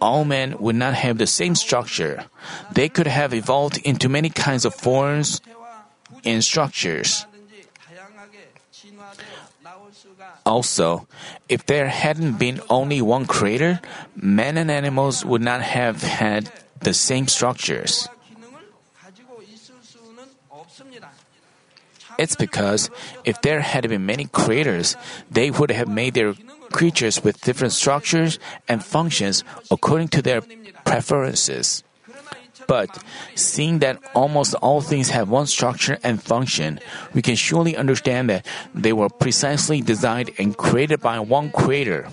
all 0.00 0.25
men 0.25 0.58
would 0.58 0.76
not 0.76 0.94
have 0.94 1.18
the 1.18 1.26
same 1.26 1.54
structure. 1.54 2.25
They 2.73 2.88
could 2.88 3.06
have 3.06 3.32
evolved 3.32 3.78
into 3.78 4.08
many 4.08 4.28
kinds 4.28 4.64
of 4.64 4.75
forms 4.75 5.40
and 6.25 6.44
structures. 6.44 7.26
Also, 10.46 11.08
if 11.48 11.66
there 11.66 11.88
hadn't 11.88 12.38
been 12.38 12.62
only 12.70 13.02
one 13.02 13.26
creator, 13.26 13.80
men 14.14 14.56
and 14.56 14.70
animals 14.70 15.26
would 15.26 15.42
not 15.42 15.60
have 15.60 16.02
had 16.02 16.50
the 16.80 16.94
same 16.94 17.26
structures. 17.26 18.08
It's 22.16 22.36
because 22.36 22.88
if 23.24 23.42
there 23.42 23.60
had 23.60 23.88
been 23.88 24.06
many 24.06 24.26
creators, 24.26 24.96
they 25.28 25.50
would 25.50 25.70
have 25.70 25.88
made 25.88 26.14
their 26.14 26.34
creatures 26.70 27.22
with 27.22 27.42
different 27.42 27.74
structures 27.74 28.38
and 28.68 28.84
functions 28.84 29.44
according 29.70 30.08
to 30.14 30.22
their 30.22 30.42
preferences. 30.84 31.82
But 32.66 33.02
seeing 33.35 33.78
that 33.80 33.99
almost 34.14 34.54
all 34.56 34.80
things 34.80 35.11
have 35.11 35.28
one 35.28 35.46
structure 35.46 35.99
and 36.02 36.23
function, 36.23 36.80
we 37.14 37.23
can 37.23 37.37
surely 37.37 37.76
understand 37.76 38.30
that 38.30 38.46
they 38.75 38.92
were 38.92 39.08
precisely 39.08 39.80
designed 39.80 40.30
and 40.38 40.56
created 40.56 41.00
by 41.00 41.20
one 41.20 41.50
creator. 41.50 42.08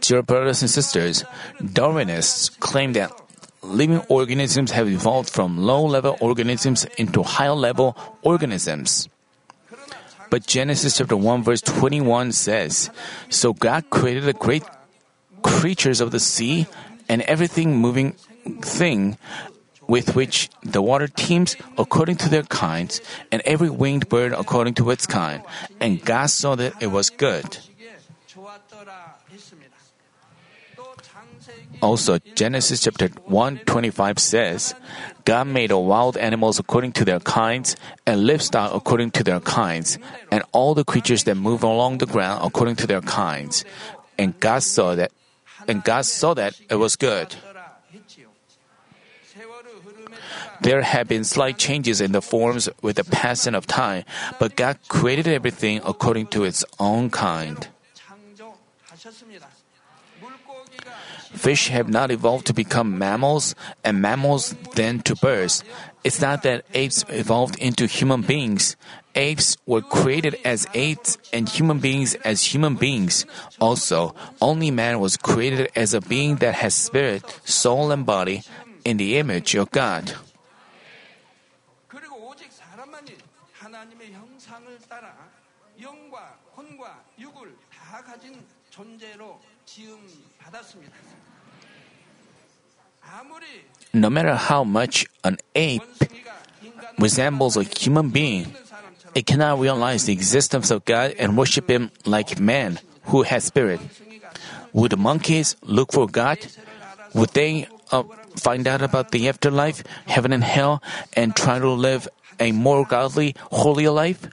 Dear 0.00 0.22
brothers 0.22 0.62
and 0.62 0.70
sisters, 0.70 1.24
Darwinists 1.60 2.58
claim 2.58 2.92
that 2.94 3.12
living 3.62 4.00
organisms 4.08 4.72
have 4.72 4.88
evolved 4.88 5.30
from 5.30 5.58
low 5.58 5.84
level 5.84 6.16
organisms 6.20 6.84
into 6.96 7.22
high-level 7.22 7.96
organisms. 8.22 9.08
But 10.30 10.46
Genesis 10.46 10.96
chapter 10.96 11.16
1 11.16 11.42
verse 11.42 11.60
21 11.60 12.32
says, 12.32 12.90
So 13.28 13.52
God 13.52 13.90
created 13.90 14.24
the 14.24 14.32
great 14.32 14.62
creatures 15.42 16.00
of 16.00 16.10
the 16.10 16.20
sea 16.20 16.66
and 17.08 17.22
everything 17.22 17.76
moving 17.76 18.12
thing 18.62 19.18
with 19.90 20.14
which 20.14 20.48
the 20.62 20.80
water 20.80 21.08
teems 21.08 21.56
according 21.76 22.14
to 22.14 22.28
their 22.28 22.44
kinds, 22.44 23.00
and 23.32 23.42
every 23.44 23.68
winged 23.68 24.08
bird 24.08 24.32
according 24.32 24.72
to 24.74 24.90
its 24.90 25.04
kind. 25.04 25.42
And 25.80 26.00
God 26.04 26.30
saw 26.30 26.54
that 26.54 26.80
it 26.80 26.94
was 26.94 27.10
good. 27.10 27.58
Also, 31.82 32.18
Genesis 32.34 32.80
chapter 32.80 33.08
125 33.26 34.18
says, 34.18 34.74
God 35.24 35.46
made 35.46 35.72
all 35.72 35.86
wild 35.86 36.16
animals 36.16 36.58
according 36.58 36.92
to 36.92 37.04
their 37.04 37.20
kinds, 37.20 37.76
and 38.06 38.26
livestock 38.26 38.74
according 38.74 39.12
to 39.12 39.24
their 39.24 39.40
kinds, 39.40 39.98
and 40.30 40.42
all 40.52 40.74
the 40.74 40.84
creatures 40.84 41.24
that 41.24 41.36
move 41.36 41.62
along 41.62 41.98
the 41.98 42.06
ground 42.06 42.40
according 42.44 42.76
to 42.76 42.86
their 42.86 43.00
kinds. 43.00 43.64
And 44.18 44.38
God 44.40 44.62
saw 44.62 44.94
that 44.94 45.12
and 45.68 45.84
God 45.84 46.04
saw 46.06 46.34
that 46.34 46.58
it 46.68 46.76
was 46.76 46.96
good. 46.96 47.36
There 50.60 50.82
have 50.82 51.08
been 51.08 51.24
slight 51.24 51.56
changes 51.56 52.00
in 52.00 52.12
the 52.12 52.20
forms 52.20 52.68
with 52.82 52.96
the 52.96 53.04
passing 53.04 53.54
of 53.54 53.66
time, 53.66 54.04
but 54.38 54.56
God 54.56 54.78
created 54.88 55.28
everything 55.28 55.80
according 55.84 56.26
to 56.28 56.44
its 56.44 56.64
own 56.78 57.08
kind. 57.08 57.68
Fish 61.39 61.67
have 61.69 61.89
not 61.89 62.11
evolved 62.11 62.47
to 62.47 62.53
become 62.53 62.97
mammals, 62.97 63.55
and 63.83 64.01
mammals 64.01 64.55
then 64.75 64.99
to 65.01 65.15
birds. 65.15 65.63
It's 66.03 66.21
not 66.21 66.43
that 66.43 66.65
apes 66.73 67.03
evolved 67.09 67.57
into 67.59 67.87
human 67.87 68.21
beings. 68.21 68.75
Apes 69.15 69.57
were 69.65 69.81
created 69.81 70.37
as 70.45 70.67
apes 70.73 71.17
and 71.33 71.47
human 71.49 71.79
beings 71.79 72.15
as 72.23 72.53
human 72.53 72.75
beings. 72.75 73.25
Also, 73.59 74.13
only 74.41 74.71
man 74.71 74.99
was 74.99 75.17
created 75.17 75.71
as 75.75 75.93
a 75.93 76.01
being 76.01 76.35
that 76.37 76.55
has 76.55 76.75
spirit, 76.75 77.23
soul, 77.43 77.91
and 77.91 78.05
body 78.05 78.43
in 78.83 78.97
the 78.97 79.17
image 79.17 79.55
of 79.55 79.71
God. 79.71 80.13
그리고 81.87 82.29
오직 82.29 82.51
사람만이 82.51 83.17
하나님의 83.53 84.13
형상을 84.13 84.79
따라 84.87 85.15
영과 85.81 86.37
혼과 86.55 87.03
육을 87.17 87.55
다 87.73 88.03
가진 88.03 88.45
존재로 88.69 89.39
지음 89.65 89.97
받았습니다. 90.37 90.93
No 93.92 94.08
matter 94.08 94.34
how 94.34 94.64
much 94.64 95.06
an 95.24 95.38
ape 95.54 95.82
resembles 96.98 97.56
a 97.56 97.64
human 97.64 98.10
being, 98.10 98.54
it 99.14 99.26
cannot 99.26 99.58
realize 99.58 100.06
the 100.06 100.12
existence 100.12 100.70
of 100.70 100.84
God 100.84 101.14
and 101.18 101.36
worship 101.36 101.68
Him 101.68 101.90
like 102.06 102.38
man 102.38 102.78
who 103.10 103.22
has 103.22 103.44
spirit. 103.44 103.80
Would 104.72 104.96
monkeys 104.98 105.56
look 105.62 105.92
for 105.92 106.06
God? 106.06 106.38
Would 107.14 107.30
they 107.30 107.66
uh, 107.90 108.04
find 108.36 108.68
out 108.68 108.82
about 108.82 109.10
the 109.10 109.28
afterlife, 109.28 109.82
heaven 110.06 110.32
and 110.32 110.44
hell, 110.44 110.82
and 111.14 111.34
try 111.34 111.58
to 111.58 111.68
live 111.68 112.06
a 112.38 112.52
more 112.52 112.86
godly, 112.86 113.34
holy 113.50 113.88
life? 113.88 114.28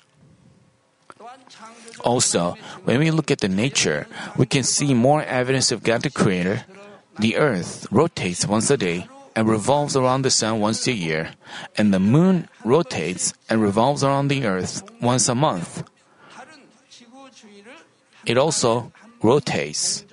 Also, 2.02 2.54
when 2.86 3.00
we 3.00 3.10
look 3.10 3.32
at 3.32 3.40
the 3.40 3.50
nature, 3.50 4.06
we 4.38 4.46
can 4.46 4.62
see 4.62 4.94
more 4.94 5.24
evidence 5.24 5.72
of 5.72 5.82
God 5.82 6.04
the 6.04 6.12
Creator. 6.12 6.64
The 7.20 7.38
earth 7.38 7.88
rotates 7.92 8.46
once 8.46 8.70
a 8.70 8.78
day 8.78 9.08
and 9.36 9.48
revolves 9.48 9.96
around 9.96 10.22
the 10.22 10.32
sun 10.32 10.60
once 10.60 10.88
a 10.88 10.94
year, 10.94 11.32
and 11.78 11.94
the 11.94 12.00
moon 12.00 12.50
rotates 12.64 13.34
and 13.50 13.62
revolves 13.62 14.04
around 14.04 14.30
the 14.30 14.46
earth 14.46 14.84
once 15.02 15.30
a 15.30 15.36
month. 15.36 15.84
It 18.26 18.38
also 18.38 18.92
rotates. 19.22 20.06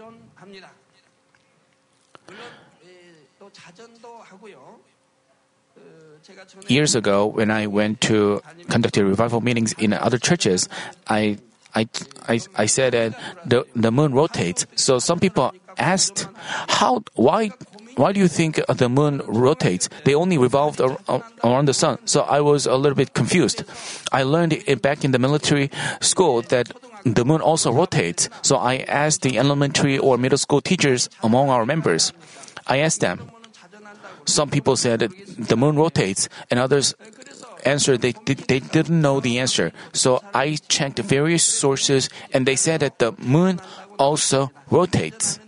Years 6.69 6.95
ago, 6.95 7.27
when 7.27 7.51
I 7.51 7.67
went 7.67 8.01
to 8.03 8.41
conduct 8.69 8.97
revival 8.97 9.41
meetings 9.41 9.75
in 9.77 9.93
other 9.93 10.19
churches, 10.19 10.69
I 11.09 11.39
I, 11.75 11.89
I, 12.29 12.41
I 12.55 12.67
said 12.67 12.95
that 12.95 13.19
the, 13.45 13.67
the 13.75 13.91
moon 13.91 14.15
rotates, 14.15 14.65
so 14.77 15.01
some 15.01 15.19
people 15.19 15.53
asked, 15.79 16.29
how, 16.69 17.03
why, 17.15 17.51
why 17.97 18.13
do 18.13 18.21
you 18.21 18.29
think 18.29 18.61
the 18.67 18.89
moon 18.89 19.23
rotates? 19.27 19.89
They 20.05 20.15
only 20.15 20.39
revolved 20.39 20.81
ar- 20.81 20.99
ar- 21.09 21.25
around 21.43 21.67
the 21.67 21.75
sun. 21.75 21.99
So 22.05 22.23
I 22.23 22.41
was 22.41 22.67
a 22.67 22.77
little 22.77 22.97
bit 22.97 23.15
confused. 23.15 23.65
I 24.13 24.23
learned 24.23 24.63
back 24.83 25.05
in 25.05 25.13
the 25.13 25.19
military 25.19 25.71
school 26.01 26.43
that 26.43 26.73
the 27.05 27.25
moon 27.25 27.41
also 27.41 27.73
rotates. 27.73 28.29
So 28.43 28.57
I 28.57 28.85
asked 28.89 29.23
the 29.23 29.39
elementary 29.39 29.99
or 29.99 30.17
middle 30.19 30.39
school 30.39 30.61
teachers 30.61 31.09
among 31.23 31.51
our 31.51 31.67
members. 31.67 32.13
I 32.67 32.79
asked 32.79 33.01
them, 33.01 33.31
some 34.27 34.49
people 34.49 34.77
said 34.77 35.01
the 35.01 35.57
moon 35.57 35.77
rotates, 35.77 36.31
and 36.51 36.59
others 36.59 36.95
answered 37.67 38.01
they, 38.01 38.13
they 38.13 38.61
didn't 38.61 39.01
know 39.01 39.21
the 39.21 39.39
answer. 39.39 39.71
So 39.93 40.23
I 40.33 40.57
checked 40.69 40.99
various 40.99 41.43
sources, 41.43 42.09
and 42.33 42.47
they 42.47 42.57
said 42.57 42.81
that 42.81 42.99
the 42.99 43.13
moon 43.19 43.61
also 43.99 44.51
rotates. 44.71 45.39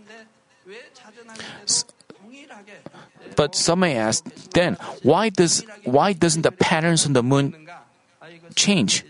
But 3.37 3.53
some 3.53 3.85
may 3.85 3.95
ask, 3.95 4.25
then 4.57 4.75
why 5.05 5.29
does 5.29 5.61
why 5.85 6.11
doesn't 6.17 6.41
the 6.41 6.51
patterns 6.51 7.05
on 7.05 7.13
the 7.13 7.21
moon 7.21 7.53
change? 8.57 9.05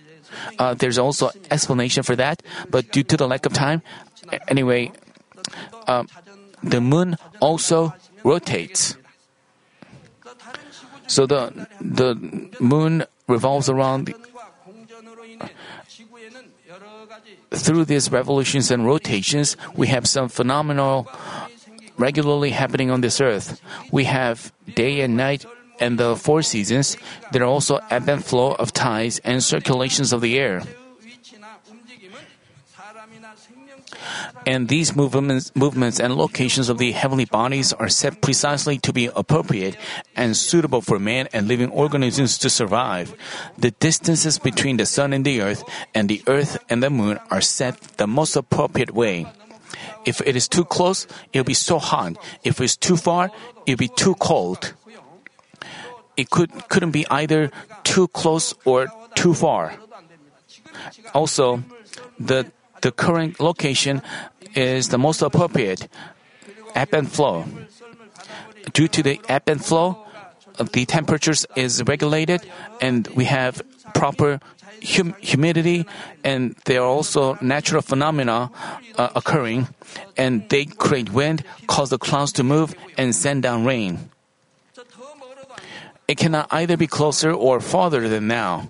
Uh, 0.59 0.75
there's 0.75 0.99
also 0.99 1.31
explanation 1.49 2.03
for 2.03 2.15
that, 2.19 2.43
but 2.69 2.91
due 2.91 3.03
to 3.07 3.15
the 3.15 3.25
lack 3.25 3.47
of 3.47 3.53
time, 3.55 3.81
anyway, 4.51 4.91
uh, 5.87 6.03
the 6.61 6.83
moon 6.83 7.15
also 7.39 7.95
rotates. 8.23 8.99
So 11.07 11.25
the 11.25 11.65
the 11.79 12.19
moon 12.59 13.07
revolves 13.31 13.71
around 13.71 14.11
the, 14.11 14.15
uh, 15.39 15.47
through 17.55 17.85
these 17.85 18.11
revolutions 18.11 18.71
and 18.71 18.85
rotations, 18.85 19.55
we 19.75 19.87
have 19.87 20.05
some 20.05 20.27
phenomenal 20.27 21.07
regularly 21.97 22.51
happening 22.51 22.91
on 22.91 23.01
this 23.01 23.19
earth. 23.21 23.61
We 23.91 24.05
have 24.05 24.51
day 24.75 25.01
and 25.01 25.17
night 25.17 25.45
and 25.79 25.99
the 25.99 26.15
four 26.15 26.41
seasons. 26.41 26.97
There 27.31 27.43
are 27.43 27.45
also 27.49 27.79
ebb 27.89 28.09
and 28.09 28.23
flow 28.23 28.53
of 28.53 28.73
tides 28.73 29.19
and 29.23 29.43
circulations 29.43 30.13
of 30.13 30.21
the 30.21 30.39
air. 30.39 30.63
And 34.45 34.69
these 34.69 34.95
movements, 34.95 35.51
movements 35.55 35.99
and 35.99 36.15
locations 36.15 36.69
of 36.69 36.77
the 36.77 36.93
heavenly 36.93 37.25
bodies 37.25 37.73
are 37.73 37.89
set 37.89 38.21
precisely 38.21 38.77
to 38.79 38.93
be 38.93 39.09
appropriate 39.13 39.75
and 40.15 40.37
suitable 40.37 40.81
for 40.81 40.99
man 40.99 41.27
and 41.33 41.47
living 41.47 41.69
organisms 41.71 42.37
to 42.39 42.49
survive. 42.49 43.13
The 43.57 43.71
distances 43.71 44.39
between 44.39 44.77
the 44.77 44.85
sun 44.85 45.11
and 45.11 45.25
the 45.25 45.41
earth 45.41 45.63
and 45.93 46.07
the 46.07 46.23
earth 46.27 46.57
and 46.69 46.81
the 46.81 46.89
moon 46.89 47.19
are 47.29 47.41
set 47.41 47.79
the 47.97 48.07
most 48.07 48.35
appropriate 48.35 48.93
way. 48.93 49.27
If 50.05 50.21
it 50.21 50.35
is 50.35 50.47
too 50.47 50.65
close, 50.65 51.07
it'll 51.33 51.45
be 51.45 51.53
so 51.53 51.79
hot. 51.79 52.17
If 52.43 52.61
it's 52.61 52.77
too 52.77 52.97
far, 52.97 53.31
it'll 53.65 53.77
be 53.77 53.89
too 53.89 54.15
cold. 54.15 54.73
It 56.15 56.29
could, 56.29 56.69
couldn't 56.69 56.91
be 56.91 57.05
either 57.09 57.51
too 57.83 58.07
close 58.09 58.53
or 58.65 58.87
too 59.15 59.33
far. 59.33 59.73
Also, 61.13 61.63
the, 62.19 62.51
the 62.81 62.91
current 62.91 63.39
location 63.39 64.01
is 64.55 64.89
the 64.89 64.97
most 64.97 65.21
appropriate 65.21 65.87
ebb 66.73 66.93
and 66.93 67.11
flow. 67.11 67.45
Due 68.73 68.87
to 68.87 69.03
the 69.03 69.21
ebb 69.29 69.47
and 69.47 69.63
flow, 69.63 70.05
the 70.73 70.85
temperatures 70.85 71.45
is 71.55 71.83
regulated 71.83 72.41
and 72.81 73.07
we 73.09 73.25
have 73.25 73.61
proper 73.93 74.39
hum- 74.83 75.15
humidity, 75.19 75.85
and 76.23 76.55
there 76.65 76.81
are 76.81 76.87
also 76.87 77.37
natural 77.41 77.81
phenomena 77.81 78.51
uh, 78.97 79.09
occurring, 79.15 79.67
and 80.15 80.47
they 80.49 80.65
create 80.65 81.11
wind, 81.11 81.43
cause 81.67 81.89
the 81.89 81.97
clouds 81.97 82.31
to 82.33 82.43
move, 82.43 82.75
and 82.97 83.15
send 83.15 83.43
down 83.43 83.65
rain. 83.65 84.09
It 86.07 86.17
cannot 86.17 86.47
either 86.51 86.77
be 86.77 86.87
closer 86.87 87.31
or 87.31 87.59
farther 87.59 88.07
than 88.07 88.27
now. 88.27 88.69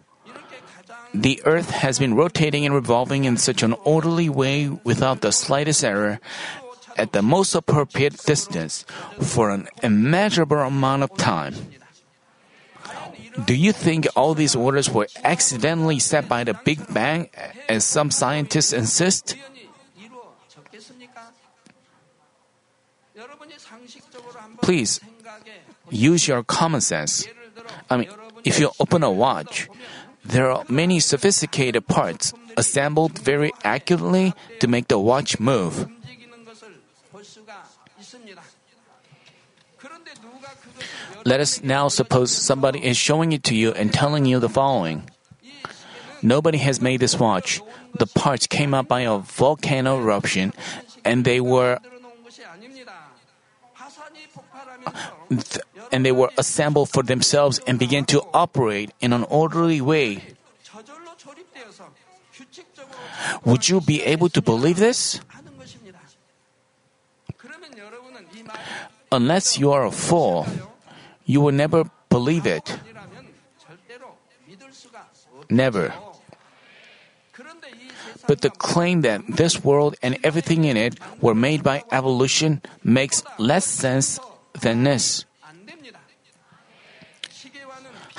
The 1.13 1.41
earth 1.45 1.69
has 1.71 1.99
been 1.99 2.15
rotating 2.15 2.65
and 2.65 2.73
revolving 2.75 3.23
in 3.25 3.37
such 3.37 3.63
an 3.63 3.73
orderly 3.83 4.29
way 4.29 4.69
without 4.69 5.21
the 5.21 5.31
slightest 5.31 5.83
error 5.83 6.19
at 6.97 7.13
the 7.13 7.21
most 7.21 7.55
appropriate 7.55 8.17
distance 8.25 8.85
for 9.21 9.49
an 9.49 9.67
immeasurable 9.83 10.57
amount 10.57 11.03
of 11.03 11.15
time. 11.17 11.53
Do 13.45 13.53
you 13.53 13.71
think 13.71 14.07
all 14.15 14.33
these 14.33 14.55
orders 14.55 14.89
were 14.89 15.07
accidentally 15.23 15.99
set 15.99 16.27
by 16.27 16.43
the 16.43 16.53
Big 16.53 16.81
Bang, 16.93 17.29
as 17.69 17.85
some 17.85 18.09
scientists 18.09 18.73
insist? 18.73 19.35
Please 24.61 24.99
use 25.89 26.27
your 26.27 26.43
common 26.43 26.81
sense. 26.81 27.27
I 27.89 27.97
mean, 27.97 28.09
if 28.43 28.59
you 28.59 28.71
open 28.79 29.03
a 29.03 29.11
watch, 29.11 29.69
there 30.25 30.51
are 30.51 30.65
many 30.67 30.99
sophisticated 30.99 31.87
parts 31.87 32.33
assembled 32.57 33.19
very 33.19 33.51
accurately 33.63 34.33
to 34.59 34.67
make 34.67 34.87
the 34.87 34.99
watch 34.99 35.39
move. 35.39 35.87
Let 41.25 41.39
us 41.39 41.61
now 41.61 41.87
suppose 41.89 42.31
somebody 42.31 42.85
is 42.85 42.95
showing 42.95 43.31
it 43.33 43.43
to 43.45 43.55
you 43.55 43.71
and 43.71 43.93
telling 43.93 44.25
you 44.25 44.39
the 44.39 44.49
following. 44.49 45.09
Nobody 46.21 46.57
has 46.59 46.81
made 46.81 46.99
this 46.99 47.19
watch. 47.19 47.61
The 47.99 48.07
parts 48.07 48.47
came 48.47 48.73
up 48.73 48.87
by 48.87 49.01
a 49.01 49.17
volcano 49.17 49.99
eruption 49.99 50.53
and 51.03 51.25
they 51.25 51.39
were 51.39 51.79
and 55.91 56.05
they 56.05 56.11
were 56.11 56.29
assembled 56.37 56.89
for 56.89 57.03
themselves 57.03 57.59
and 57.67 57.79
began 57.79 58.05
to 58.05 58.21
operate 58.33 58.91
in 58.99 59.13
an 59.13 59.23
orderly 59.25 59.81
way. 59.81 60.23
Would 63.45 63.69
you 63.69 63.81
be 63.81 64.03
able 64.03 64.29
to 64.29 64.41
believe 64.41 64.77
this? 64.77 65.19
unless 69.11 69.57
you 69.57 69.71
are 69.71 69.85
a 69.85 69.91
fool, 69.91 70.45
you 71.25 71.41
will 71.41 71.53
never 71.53 71.89
believe 72.09 72.45
it. 72.45 72.79
Never. 75.49 75.93
But 78.27 78.41
the 78.41 78.49
claim 78.49 79.01
that 79.01 79.21
this 79.27 79.63
world 79.63 79.95
and 80.03 80.17
everything 80.23 80.65
in 80.65 80.75
it 80.75 80.99
were 81.21 81.35
made 81.35 81.63
by 81.63 81.83
evolution 81.91 82.61
makes 82.83 83.23
less 83.39 83.65
sense 83.65 84.19
than 84.59 84.83
this. 84.83 85.23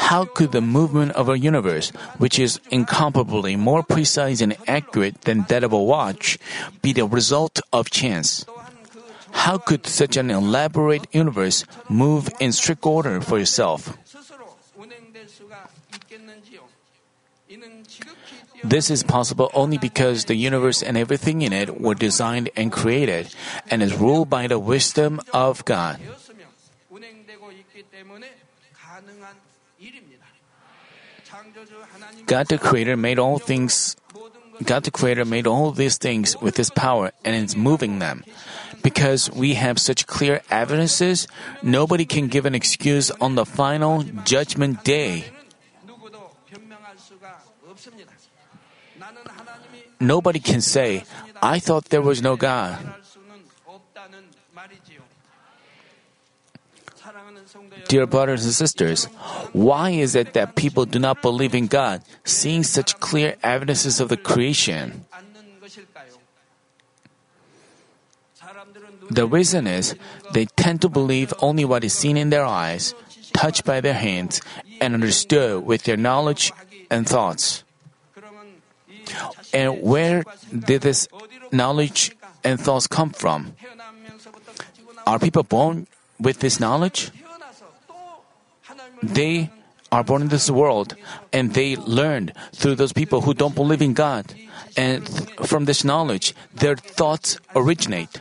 How 0.09 0.25
could 0.25 0.53
the 0.53 0.63
movement 0.63 1.13
of 1.13 1.29
a 1.29 1.39
universe, 1.39 1.91
which 2.17 2.39
is 2.39 2.61
incomparably 2.71 3.57
more 3.57 3.83
precise 3.83 4.41
and 4.41 4.57
accurate 4.67 5.29
than 5.29 5.45
that 5.53 5.63
of 5.63 5.75
a 5.75 5.83
watch, 5.83 6.39
be 6.81 6.95
the 6.95 7.05
result 7.05 7.61
of 7.75 7.91
chance? 7.91 8.47
How 9.33 9.59
could 9.59 9.87
such 9.87 10.17
an 10.17 10.31
elaborate 10.31 11.07
universe 11.13 11.65
move 11.89 12.29
in 12.41 12.53
strict 12.53 12.85
order 12.85 13.21
for 13.21 13.39
itself? 13.39 13.97
This 18.65 18.91
is 18.91 19.03
possible 19.03 19.51
only 19.55 19.79
because 19.79 20.25
the 20.25 20.35
universe 20.35 20.83
and 20.83 20.97
everything 20.97 21.43
in 21.43 21.53
it 21.53 21.81
were 21.81 21.95
designed 21.95 22.51
and 22.57 22.73
created 22.73 23.35
and 23.71 23.83
is 23.83 23.95
ruled 23.95 24.29
by 24.29 24.47
the 24.47 24.59
wisdom 24.59 25.21
of 25.33 25.65
God. 25.65 26.01
God 32.27 32.47
the 32.49 32.59
Creator 32.59 32.97
made 32.97 33.19
all 33.19 33.39
things. 33.39 33.97
God 34.65 34.85
the 34.85 34.91
Creator 34.91 35.25
made 35.25 35.47
all 35.47 35.71
these 35.71 35.99
things 35.99 36.37
with 36.41 36.57
His 36.57 36.71
power 36.71 37.13
and 37.25 37.37
is 37.37 37.57
moving 37.57 37.99
them. 37.99 38.25
Because 38.83 39.31
we 39.31 39.55
have 39.55 39.79
such 39.79 40.07
clear 40.07 40.41
evidences, 40.51 41.27
nobody 41.63 42.05
can 42.05 42.29
give 42.29 42.47
an 42.47 42.55
excuse 42.55 43.11
on 43.21 43.35
the 43.35 43.45
final 43.45 44.03
judgment 44.25 44.85
day. 44.85 45.25
Nobody 50.01 50.39
can 50.39 50.61
say, 50.61 51.05
I 51.43 51.59
thought 51.59 51.91
there 51.91 52.03
was 52.03 52.23
no 52.23 52.37
God. 52.37 52.79
Dear 57.89 58.07
brothers 58.07 58.45
and 58.45 58.53
sisters, 58.53 59.07
why 59.53 59.91
is 59.91 60.15
it 60.15 60.35
that 60.35 60.57
people 60.57 60.85
do 60.85 60.99
not 60.99 61.23
believe 61.23 61.55
in 61.55 61.67
God, 61.67 62.03
seeing 62.25 62.63
such 62.63 63.01
clear 63.01 63.37
evidences 63.43 64.01
of 64.01 64.11
the 64.11 64.17
creation? 64.17 65.07
The 69.11 69.27
reason 69.27 69.67
is 69.67 69.97
they 70.33 70.45
tend 70.45 70.83
to 70.83 70.89
believe 70.89 71.33
only 71.41 71.65
what 71.65 71.83
is 71.83 71.95
seen 71.95 72.17
in 72.17 72.29
their 72.29 72.45
eyes, 72.45 72.95
touched 73.33 73.65
by 73.65 73.81
their 73.81 73.97
hands, 73.97 74.43
and 74.81 74.93
understood 74.93 75.65
with 75.65 75.85
their 75.85 75.97
knowledge 75.97 76.53
and 76.91 77.09
thoughts. 77.09 77.65
And 79.55 79.81
where 79.81 80.25
did 80.53 80.83
this 80.83 81.09
knowledge 81.53 82.13
and 82.45 82.61
thoughts 82.61 82.87
come 82.87 83.11
from? 83.11 83.57
Are 85.07 85.19
people 85.19 85.43
born 85.43 85.87
with 86.21 86.41
this 86.41 86.61
knowledge? 86.61 87.11
They 89.03 89.51
are 89.91 90.05
born 90.05 90.23
in 90.23 90.29
this 90.29 90.51
world 90.51 90.95
and 91.33 91.55
they 91.55 91.77
learn 91.77 92.33
through 92.53 92.77
those 92.77 92.93
people 92.93 93.23
who 93.23 93.35
don't 93.35 93.55
believe 93.55 93.83
in 93.83 93.95
God. 93.95 94.35
And 94.77 95.07
th- 95.07 95.49
from 95.49 95.65
this 95.65 95.85
knowledge, 95.85 96.35
their 96.55 96.77
thoughts 96.77 97.39
originate. 97.57 98.21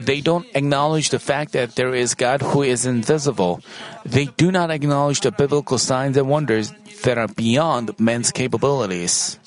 They 0.00 0.22
don't 0.22 0.46
acknowledge 0.54 1.10
the 1.10 1.18
fact 1.18 1.52
that 1.52 1.76
there 1.76 1.94
is 1.94 2.14
God 2.14 2.40
who 2.40 2.62
is 2.62 2.86
invisible. 2.86 3.60
They 4.04 4.26
do 4.26 4.50
not 4.50 4.70
acknowledge 4.70 5.20
the 5.20 5.30
biblical 5.30 5.76
signs 5.76 6.16
and 6.16 6.28
wonders 6.28 6.72
that 7.04 7.18
are 7.18 7.28
beyond 7.28 8.00
man's 8.00 8.32
capabilities. 8.32 9.38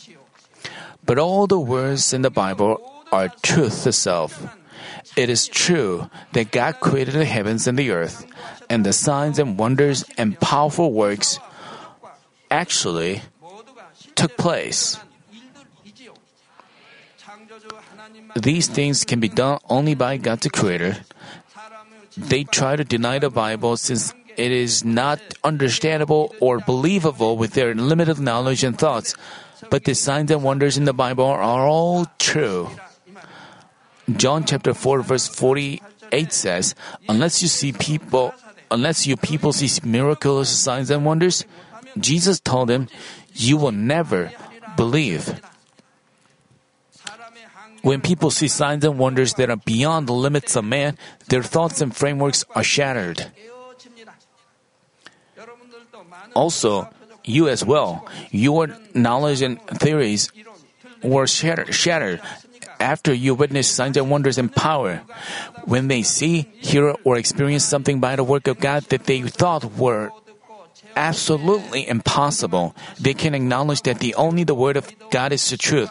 But 1.04 1.18
all 1.18 1.48
the 1.48 1.60
words 1.60 2.14
in 2.14 2.22
the 2.22 2.30
Bible 2.30 2.78
are 3.12 3.34
truth 3.42 3.88
itself. 3.88 4.46
It 5.16 5.30
is 5.30 5.48
true 5.48 6.10
that 6.34 6.52
God 6.52 6.80
created 6.80 7.14
the 7.14 7.26
heavens 7.26 7.68
and 7.68 7.78
the 7.78 7.92
earth, 7.92 8.26
and 8.70 8.86
the 8.86 8.94
signs 8.94 9.38
and 9.38 9.58
wonders 9.58 10.04
and 10.18 10.40
powerful 10.40 10.92
works 10.92 11.40
actually 12.50 13.22
took 14.16 14.38
place. 14.38 14.98
These 18.36 18.68
things 18.68 19.06
can 19.06 19.20
be 19.20 19.30
done 19.30 19.60
only 19.70 19.94
by 19.96 20.18
God 20.18 20.42
the 20.42 20.50
Creator. 20.50 20.98
They 22.18 22.44
try 22.44 22.76
to 22.76 22.84
deny 22.84 23.20
the 23.20 23.30
Bible 23.30 23.78
since 23.78 24.14
it 24.38 24.52
is 24.52 24.84
not 24.84 25.20
understandable 25.44 26.34
or 26.40 26.60
believable 26.60 27.38
with 27.38 27.54
their 27.54 27.74
limited 27.74 28.20
knowledge 28.20 28.64
and 28.64 28.78
thoughts. 28.78 29.16
But 29.70 29.86
the 29.86 29.94
signs 29.94 30.32
and 30.32 30.44
wonders 30.44 30.78
in 30.78 30.86
the 30.86 30.94
Bible 30.94 31.26
are 31.26 31.66
all 31.66 32.06
true. 32.18 32.70
John 34.12 34.44
chapter 34.44 34.74
4 34.74 35.02
verse 35.02 35.28
48 35.28 36.34
says, 36.34 36.76
"Unless 37.08 37.42
you 37.42 37.48
see 37.48 37.72
people, 37.72 38.34
unless 38.70 39.08
you 39.08 39.16
people 39.16 39.54
see 39.54 39.72
miracles, 39.84 40.50
signs 40.50 40.92
and 40.92 41.06
wonders, 41.06 41.46
Jesus 41.98 42.40
told 42.40 42.68
them, 42.68 42.90
you 43.34 43.56
will 43.56 43.72
never 43.72 44.32
believe." 44.76 45.40
When 47.84 48.00
people 48.00 48.32
see 48.32 48.48
signs 48.48 48.84
and 48.84 48.98
wonders 48.98 49.36
that 49.36 49.50
are 49.50 49.60
beyond 49.60 50.08
the 50.08 50.16
limits 50.16 50.56
of 50.56 50.64
man, 50.64 50.98
their 51.28 51.44
thoughts 51.44 51.82
and 51.84 51.96
frameworks 51.96 52.44
are 52.56 52.64
shattered. 52.64 53.28
Also, 56.34 56.88
you 57.24 57.48
as 57.48 57.64
well, 57.64 58.08
your 58.32 58.72
knowledge 58.94 59.42
and 59.42 59.60
theories 59.80 60.32
were 61.04 61.28
shattered, 61.28 61.76
shattered 61.76 62.24
after 62.84 63.16
you 63.16 63.34
witness 63.34 63.72
signs 63.72 63.96
and 63.96 64.12
wonders 64.12 64.38
and 64.38 64.52
power. 64.52 65.02
When 65.64 65.88
they 65.88 66.04
see, 66.04 66.52
hear, 66.60 66.94
or 67.08 67.16
experience 67.16 67.64
something 67.64 68.04
by 68.04 68.20
the 68.20 68.28
work 68.28 68.52
of 68.52 68.60
God 68.60 68.84
that 68.92 69.08
they 69.08 69.24
thought 69.24 69.64
were 69.80 70.12
absolutely 70.96 71.88
impossible, 71.88 72.76
they 73.00 73.16
can 73.16 73.34
acknowledge 73.34 73.82
that 73.88 74.00
the 74.00 74.14
only 74.16 74.44
the 74.44 74.54
Word 74.54 74.76
of 74.76 74.92
God 75.10 75.32
is 75.32 75.50
the 75.50 75.58
truth, 75.58 75.90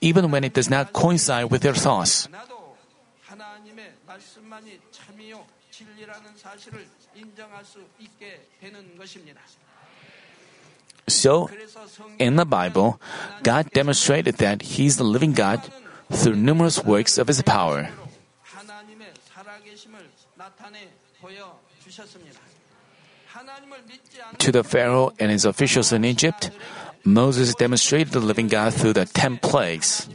even 0.00 0.30
when 0.30 0.44
it 0.44 0.54
does 0.54 0.70
not 0.70 0.94
coincide 0.94 1.50
with 1.50 1.62
their 1.62 1.74
thoughts. 1.74 2.28
So, 11.08 11.48
in 12.18 12.36
the 12.36 12.44
Bible, 12.44 13.00
God 13.42 13.70
demonstrated 13.72 14.36
that 14.38 14.76
He's 14.76 14.96
the 14.96 15.04
living 15.08 15.32
God 15.32 15.60
through 16.10 16.36
numerous 16.36 16.84
works 16.84 17.18
of 17.18 17.28
His 17.28 17.42
power. 17.42 17.88
To 24.38 24.52
the 24.52 24.64
Pharaoh 24.64 25.12
and 25.18 25.30
his 25.30 25.44
officials 25.44 25.92
in 25.92 26.04
Egypt, 26.04 26.50
Moses 27.04 27.54
demonstrated 27.54 28.12
the 28.12 28.20
living 28.20 28.48
God 28.48 28.74
through 28.74 28.94
the 28.94 29.06
ten 29.06 29.36
plagues. 29.38 30.08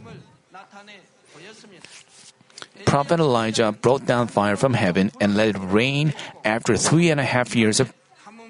Prophet 2.86 3.20
Elijah 3.20 3.72
brought 3.72 4.06
down 4.06 4.28
fire 4.28 4.56
from 4.56 4.74
heaven 4.74 5.12
and 5.20 5.36
let 5.36 5.50
it 5.50 5.58
rain 5.60 6.14
after 6.46 6.78
three 6.78 7.10
and 7.10 7.20
a 7.20 7.26
half 7.26 7.56
years 7.56 7.80
of 7.80 7.94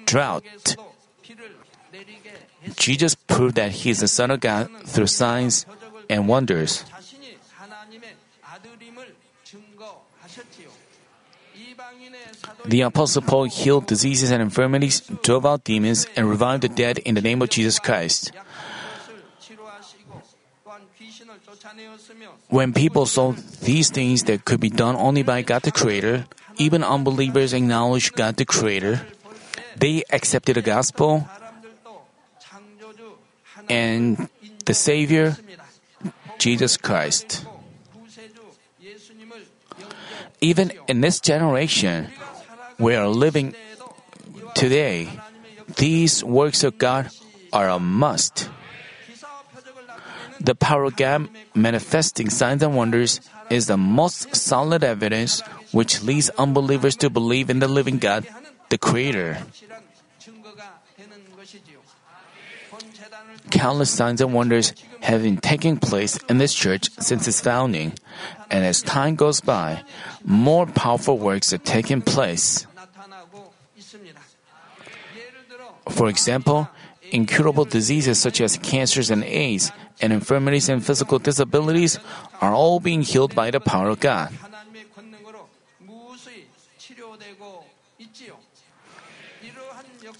drought. 0.04 0.44
Jesus 2.76 3.14
proved 3.14 3.54
that 3.56 3.70
he 3.72 3.90
is 3.90 4.00
the 4.00 4.08
Son 4.08 4.30
of 4.30 4.40
God 4.40 4.68
through 4.84 5.06
signs 5.06 5.66
and 6.10 6.28
wonders. 6.28 6.84
The 12.64 12.80
Apostle 12.80 13.22
Paul 13.22 13.44
healed 13.44 13.86
diseases 13.86 14.30
and 14.30 14.40
infirmities, 14.40 15.02
drove 15.22 15.44
out 15.44 15.64
demons, 15.64 16.06
and 16.16 16.30
revived 16.30 16.62
the 16.62 16.68
dead 16.68 16.98
in 16.98 17.14
the 17.14 17.20
name 17.20 17.42
of 17.42 17.50
Jesus 17.50 17.78
Christ. 17.78 18.32
When 22.48 22.72
people 22.72 23.06
saw 23.06 23.32
these 23.62 23.90
things 23.90 24.24
that 24.24 24.44
could 24.44 24.60
be 24.60 24.70
done 24.70 24.96
only 24.96 25.22
by 25.22 25.42
God 25.42 25.62
the 25.62 25.72
Creator, 25.72 26.26
even 26.56 26.84
unbelievers 26.84 27.52
acknowledged 27.52 28.14
God 28.14 28.36
the 28.36 28.44
Creator. 28.44 29.06
They 29.76 30.04
accepted 30.10 30.56
the 30.56 30.62
gospel 30.62 31.28
and 33.68 34.28
the 34.64 34.74
Savior, 34.74 35.36
Jesus 36.38 36.76
Christ. 36.76 37.44
Even 40.40 40.72
in 40.86 41.00
this 41.00 41.20
generation, 41.20 42.08
we 42.78 42.94
are 42.94 43.08
living 43.08 43.54
today, 44.54 45.08
these 45.76 46.24
works 46.24 46.64
of 46.64 46.78
God 46.78 47.10
are 47.52 47.68
a 47.68 47.78
must. 47.78 48.50
The 50.40 50.54
power 50.54 50.84
of 50.84 50.96
God 50.96 51.28
manifesting 51.54 52.28
signs 52.28 52.62
and 52.62 52.76
wonders 52.76 53.20
is 53.50 53.66
the 53.66 53.76
most 53.76 54.34
solid 54.34 54.84
evidence 54.84 55.40
which 55.72 56.02
leads 56.02 56.30
unbelievers 56.36 56.96
to 56.96 57.10
believe 57.10 57.50
in 57.50 57.60
the 57.60 57.68
living 57.68 57.98
God, 57.98 58.26
the 58.68 58.78
Creator. 58.78 59.38
Countless 63.50 63.90
signs 63.90 64.20
and 64.20 64.32
wonders 64.34 64.72
have 65.00 65.22
been 65.22 65.36
taking 65.36 65.76
place 65.76 66.18
in 66.28 66.38
this 66.38 66.54
church 66.54 66.90
since 66.98 67.28
its 67.28 67.40
founding, 67.40 67.92
and 68.50 68.64
as 68.64 68.82
time 68.82 69.14
goes 69.14 69.40
by, 69.40 69.84
more 70.24 70.66
powerful 70.66 71.18
works 71.18 71.52
are 71.52 71.58
taking 71.58 72.00
place. 72.00 72.66
For 75.90 76.08
example, 76.08 76.68
incurable 77.10 77.64
diseases 77.64 78.18
such 78.18 78.40
as 78.40 78.56
cancers 78.56 79.10
and 79.10 79.22
AIDS, 79.24 79.70
and 80.00 80.12
infirmities 80.12 80.68
and 80.68 80.84
physical 80.84 81.18
disabilities 81.18 81.98
are 82.40 82.54
all 82.54 82.80
being 82.80 83.02
healed 83.02 83.34
by 83.34 83.50
the 83.50 83.60
power 83.60 83.90
of 83.90 84.00
God. 84.00 84.32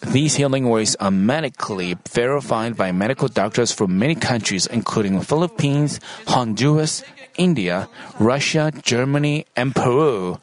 These 0.06 0.36
healing 0.36 0.68
works 0.68 0.96
are 1.00 1.10
medically 1.10 1.96
verified 2.10 2.76
by 2.76 2.92
medical 2.92 3.28
doctors 3.28 3.72
from 3.72 3.98
many 3.98 4.14
countries, 4.14 4.66
including 4.66 5.20
Philippines, 5.20 5.98
Honduras, 6.28 7.02
India, 7.36 7.88
Russia, 8.18 8.72
Germany, 8.82 9.46
and 9.56 9.74
Peru. 9.74 10.38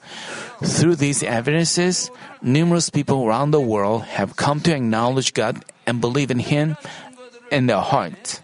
Through 0.64 0.96
these 0.96 1.24
evidences, 1.24 2.12
numerous 2.42 2.90
people 2.90 3.26
around 3.26 3.52
the 3.52 3.62
world 3.62 4.04
have 4.04 4.36
come 4.36 4.60
to 4.62 4.76
acknowledge 4.76 5.34
God 5.34 5.64
and 5.86 6.02
believe 6.02 6.32
in 6.32 6.40
Him 6.40 6.76
in 7.52 7.68
their 7.68 7.82
heart. 7.82 8.42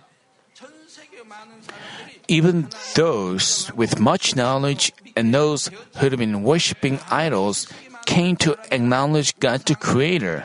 Even 2.27 2.67
those 2.95 3.71
with 3.75 3.99
much 3.99 4.36
knowledge 4.36 4.91
and 5.15 5.34
those 5.34 5.69
who 5.97 6.10
had 6.10 6.17
been 6.17 6.43
worshipping 6.43 6.99
idols 7.10 7.67
came 8.06 8.36
to 8.38 8.58
acknowledge 8.71 9.38
God 9.39 9.62
the 9.62 9.75
Creator 9.75 10.43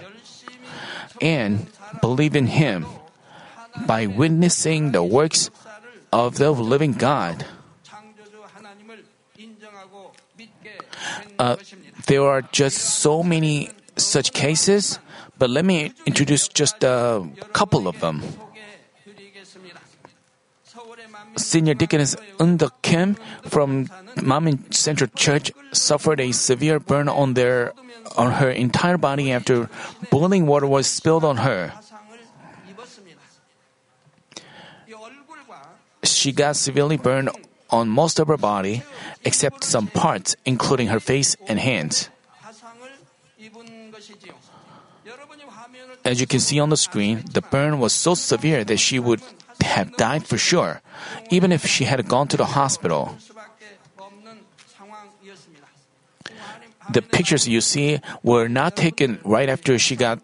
and 1.22 1.66
believe 2.02 2.36
in 2.36 2.48
Him 2.48 2.86
by 3.86 4.06
witnessing 4.06 4.92
the 4.92 5.02
works 5.02 5.48
of 6.12 6.36
the 6.36 6.50
living 6.50 6.92
God. 6.92 7.46
Uh, 11.38 11.56
there 12.06 12.22
are 12.22 12.42
just 12.42 13.00
so 13.00 13.22
many 13.22 13.70
such 13.96 14.32
cases, 14.32 14.98
but 15.38 15.48
let 15.48 15.64
me 15.64 15.92
introduce 16.06 16.48
just 16.48 16.84
a 16.84 17.24
couple 17.52 17.88
of 17.88 18.00
them. 18.00 18.22
Senior 21.36 21.74
Deaconess 21.74 22.16
Unda 22.38 22.70
Kim 22.82 23.16
from 23.48 23.86
Manmin 24.16 24.72
Central 24.72 25.08
Church 25.14 25.52
suffered 25.72 26.20
a 26.20 26.32
severe 26.32 26.78
burn 26.78 27.08
on 27.08 27.34
their 27.34 27.72
on 28.16 28.32
her 28.32 28.50
entire 28.50 28.98
body 28.98 29.32
after 29.32 29.70
boiling 30.10 30.46
water 30.46 30.66
was 30.66 30.86
spilled 30.86 31.24
on 31.24 31.38
her. 31.38 31.72
She 36.02 36.32
got 36.32 36.56
severely 36.56 36.96
burned 36.96 37.30
on 37.70 37.88
most 37.88 38.18
of 38.18 38.28
her 38.28 38.36
body, 38.36 38.82
except 39.24 39.64
some 39.64 39.86
parts, 39.86 40.36
including 40.44 40.88
her 40.88 41.00
face 41.00 41.36
and 41.48 41.58
hands. 41.58 42.10
As 46.04 46.20
you 46.20 46.26
can 46.26 46.40
see 46.40 46.60
on 46.60 46.68
the 46.68 46.76
screen, 46.76 47.24
the 47.30 47.40
burn 47.40 47.78
was 47.78 47.92
so 47.92 48.14
severe 48.14 48.64
that 48.64 48.78
she 48.78 48.98
would 48.98 49.22
have 49.64 49.96
died 49.96 50.26
for 50.26 50.38
sure, 50.38 50.82
even 51.30 51.52
if 51.52 51.66
she 51.66 51.84
had 51.84 52.06
gone 52.08 52.28
to 52.28 52.36
the 52.36 52.46
hospital. 52.46 53.16
The 56.92 57.02
pictures 57.02 57.46
you 57.46 57.60
see 57.60 58.00
were 58.22 58.48
not 58.48 58.76
taken 58.76 59.20
right 59.24 59.48
after 59.48 59.78
she 59.78 59.96
got 59.96 60.20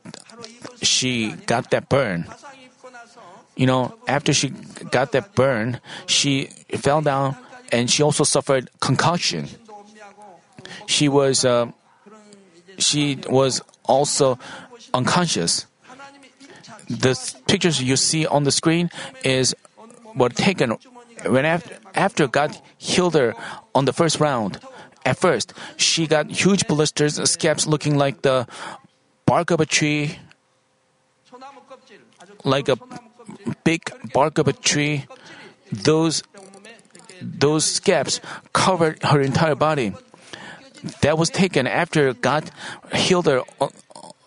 she 0.83 1.33
got 1.47 1.71
that 1.71 1.89
burn. 1.89 2.27
You 3.57 3.67
know, 3.67 3.95
after 4.07 4.33
she 4.33 4.51
got 4.91 5.13
that 5.13 5.35
burn, 5.35 5.81
she 6.07 6.47
fell 6.79 7.01
down 7.01 7.37
and 7.73 7.91
she 7.91 8.03
also 8.03 8.25
suffered 8.25 8.71
concussion. 8.81 9.49
She 10.87 11.09
was 11.09 11.45
uh, 11.45 11.71
she 12.79 13.19
was 13.29 13.63
also 13.85 14.39
unconscious. 14.95 15.67
The 16.89 17.15
pictures 17.47 17.83
you 17.83 17.97
see 17.97 18.27
on 18.27 18.45
the 18.45 18.53
screen 18.53 18.91
is 19.23 19.55
were 20.15 20.31
taken 20.31 20.77
when 21.27 21.45
after, 21.45 21.77
after 21.95 22.27
God 22.27 22.57
healed 22.77 23.15
her 23.15 23.35
on 23.75 23.85
the 23.85 23.93
first 23.93 24.21
round. 24.21 24.59
At 25.05 25.19
first, 25.19 25.55
she 25.77 26.07
got 26.07 26.31
huge 26.31 26.67
blisters, 26.67 27.17
scabs 27.31 27.67
looking 27.67 27.97
like 27.97 28.23
the 28.23 28.47
bark 29.27 29.51
of 29.51 29.61
a 29.61 29.67
tree, 29.67 30.19
like 32.45 32.69
a 32.69 32.77
big 33.65 33.91
bark 34.13 34.39
of 34.39 34.49
a 34.49 34.53
tree. 34.53 35.07
Those 35.73 36.23
those 37.21 37.65
scabs 37.65 38.21
covered 38.53 39.03
her 39.03 39.21
entire 39.21 39.55
body. 39.55 39.93
That 41.03 41.19
was 41.19 41.31
taken 41.31 41.67
after 41.67 42.15
God 42.15 42.51
healed 42.95 43.27
her 43.27 43.43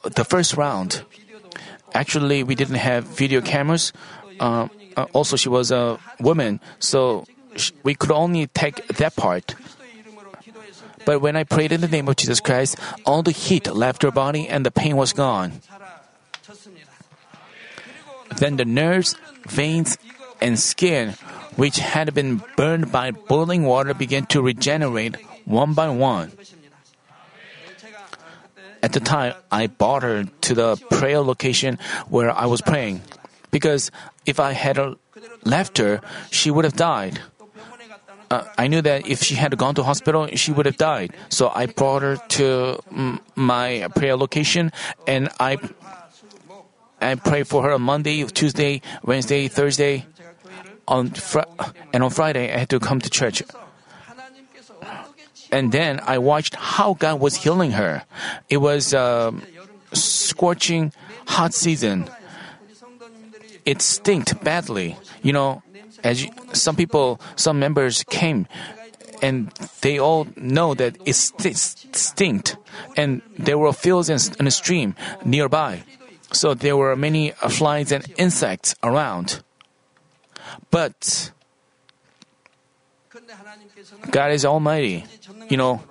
the 0.04 0.26
first 0.26 0.58
round. 0.58 1.04
Actually, 1.94 2.44
we 2.44 2.56
didn't 2.56 2.76
have 2.80 3.06
video 3.06 3.42
cameras. 3.42 3.94
Uh, 4.40 4.68
uh, 4.96 5.06
also, 5.14 5.36
she 5.36 5.50
was 5.50 5.72
a 5.72 6.00
woman, 6.20 6.60
so 6.80 7.26
we 7.84 7.96
could 7.96 8.12
only 8.12 8.48
take 8.48 8.88
that 8.88 9.16
part. 9.16 9.56
But 11.06 11.22
when 11.22 11.36
I 11.36 11.44
prayed 11.44 11.72
in 11.72 11.82
the 11.82 11.88
name 11.88 12.08
of 12.08 12.16
Jesus 12.16 12.40
Christ, 12.40 12.78
all 13.06 13.24
the 13.24 13.32
heat 13.32 13.68
left 13.68 14.04
her 14.04 14.12
body 14.12 14.48
and 14.48 14.66
the 14.66 14.72
pain 14.72 14.96
was 14.96 15.14
gone. 15.14 15.62
Then 18.38 18.58
the 18.58 18.66
nerves, 18.66 19.16
veins, 19.48 19.98
and 20.40 20.60
skin, 20.60 21.14
which 21.56 21.80
had 21.80 22.14
been 22.14 22.42
burned 22.56 22.92
by 22.92 23.12
boiling 23.12 23.64
water, 23.64 23.94
began 23.94 24.26
to 24.28 24.42
regenerate 24.42 25.18
one 25.46 25.74
by 25.74 25.90
one. 25.90 26.32
At 28.84 28.94
the 28.94 29.00
time, 29.00 29.34
I 29.52 29.68
brought 29.68 30.04
her 30.04 30.26
to 30.26 30.54
the 30.54 30.78
prayer 30.90 31.22
location 31.22 31.78
where 32.10 32.32
I 32.32 32.46
was 32.46 32.62
praying, 32.62 33.02
because 33.52 33.92
if 34.26 34.40
I 34.40 34.54
had 34.54 34.80
left 35.44 35.78
her, 35.78 36.02
she 36.30 36.50
would 36.50 36.66
have 36.66 36.76
died 36.76 37.20
uh, 38.32 38.46
I 38.58 38.68
knew 38.68 38.82
that 38.82 39.06
if 39.08 39.22
she 39.22 39.36
had 39.36 39.58
gone 39.58 39.76
to 39.76 39.84
hospital, 39.84 40.28
she 40.36 40.52
would 40.52 40.66
have 40.66 40.78
died. 40.78 41.12
So 41.30 41.52
I 41.54 41.66
brought 41.68 42.02
her 42.02 42.16
to 42.40 42.80
mm, 42.90 43.20
my 43.36 43.88
prayer 43.94 44.16
location, 44.16 44.72
and 45.06 45.30
I 45.40 45.60
I 47.02 47.16
prayed 47.16 47.48
for 47.48 47.64
her 47.64 47.72
on 47.74 47.82
Monday, 47.82 48.24
Tuesday, 48.24 48.82
Wednesday, 49.04 49.48
Thursday, 49.50 50.06
on 50.88 51.10
fr- 51.12 51.50
and 51.94 52.04
on 52.04 52.10
Friday 52.10 52.54
I 52.54 52.58
had 52.58 52.70
to 52.70 52.80
come 52.80 53.02
to 53.02 53.10
church. 53.10 53.44
And 55.52 55.72
then 55.72 56.00
I 56.08 56.18
watched 56.18 56.56
how 56.56 56.94
God 56.94 57.20
was 57.20 57.36
healing 57.36 57.72
her. 57.72 58.04
It 58.50 58.58
was 58.58 58.94
a 58.94 59.34
scorching 59.94 60.94
hot 61.28 61.54
season. 61.54 62.10
It 63.66 63.82
stinked 63.82 64.44
badly. 64.44 64.98
You 65.22 65.34
know, 65.34 65.62
as 66.04 66.24
you, 66.24 66.30
some 66.54 66.76
people, 66.76 67.20
some 67.36 67.60
members 67.60 68.04
came, 68.10 68.48
and 69.22 69.52
they 69.82 70.00
all 70.00 70.28
know 70.36 70.74
that 70.74 70.98
it 71.06 71.16
stinked, 71.16 72.58
and 72.98 73.22
there 73.38 73.58
were 73.58 73.72
fields 73.72 74.10
and 74.10 74.48
a 74.48 74.52
stream 74.52 74.96
nearby, 75.24 75.84
so 76.32 76.56
there 76.56 76.76
were 76.76 76.96
many 76.96 77.32
flies 77.32 77.92
and 77.92 78.04
insects 78.18 78.74
around. 78.82 79.44
But 80.72 81.32
God 84.10 84.32
is 84.32 84.46
Almighty. 84.46 85.06
You 85.50 85.58
know, 85.58 85.84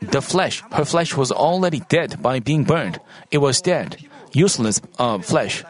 the 0.00 0.22
flesh, 0.22 0.62
her 0.72 0.84
flesh 0.84 1.16
was 1.16 1.32
already 1.32 1.80
dead 1.88 2.22
by 2.22 2.40
being 2.40 2.64
burned. 2.64 3.00
It 3.30 3.38
was 3.38 3.60
dead, 3.60 3.96
useless 4.32 4.80
uh, 4.98 5.18
flesh. 5.18 5.64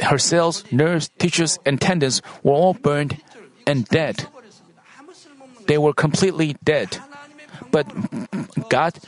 Her 0.00 0.18
cells, 0.18 0.64
nerves, 0.72 1.10
tissues, 1.18 1.58
and 1.64 1.80
tendons 1.80 2.22
were 2.42 2.52
all 2.52 2.74
burned 2.74 3.20
and 3.66 3.86
dead. 3.86 4.26
They 5.66 5.78
were 5.78 5.94
completely 5.94 6.56
dead. 6.64 6.98
But 7.70 7.86
God 8.68 8.98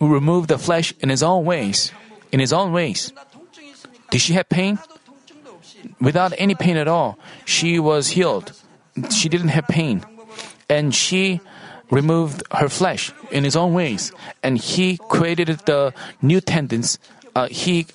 removed 0.00 0.48
the 0.48 0.58
flesh 0.58 0.94
in 1.00 1.08
His 1.08 1.22
own 1.22 1.44
ways. 1.44 1.92
In 2.32 2.40
His 2.40 2.52
own 2.52 2.72
ways. 2.72 3.12
Did 4.10 4.20
she 4.20 4.32
have 4.34 4.48
pain? 4.48 4.78
Without 6.00 6.32
any 6.38 6.54
pain 6.54 6.76
at 6.76 6.88
all, 6.88 7.18
she 7.44 7.78
was 7.78 8.08
healed. 8.08 8.52
She 9.10 9.28
didn't 9.28 9.48
have 9.48 9.66
pain. 9.68 10.04
And 10.68 10.94
she 10.94 11.40
removed 11.90 12.42
her 12.50 12.68
flesh 12.68 13.12
in 13.30 13.44
His 13.44 13.56
own 13.56 13.74
ways. 13.74 14.12
And 14.42 14.58
He 14.58 14.98
created 15.08 15.48
the 15.66 15.94
new 16.20 16.40
tendons. 16.40 16.98
Uh, 17.34 17.48
he 17.48 17.86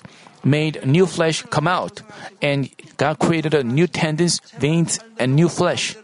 made 0.44 0.84
new 0.86 1.06
flesh 1.06 1.42
come 1.42 1.68
out. 1.68 2.02
And 2.42 2.70
God 2.96 3.18
created 3.18 3.54
a 3.54 3.62
new 3.62 3.86
tendons, 3.86 4.40
veins, 4.58 4.98
and 5.18 5.34
new 5.34 5.48
flesh. 5.48 5.96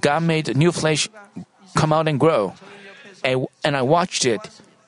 God 0.00 0.22
made 0.22 0.56
new 0.56 0.72
flesh 0.72 1.08
come 1.74 1.92
out 1.92 2.08
and 2.08 2.18
grow. 2.18 2.54
And, 3.24 3.46
and 3.64 3.76
I 3.76 3.82
watched 3.82 4.24
it 4.24 4.40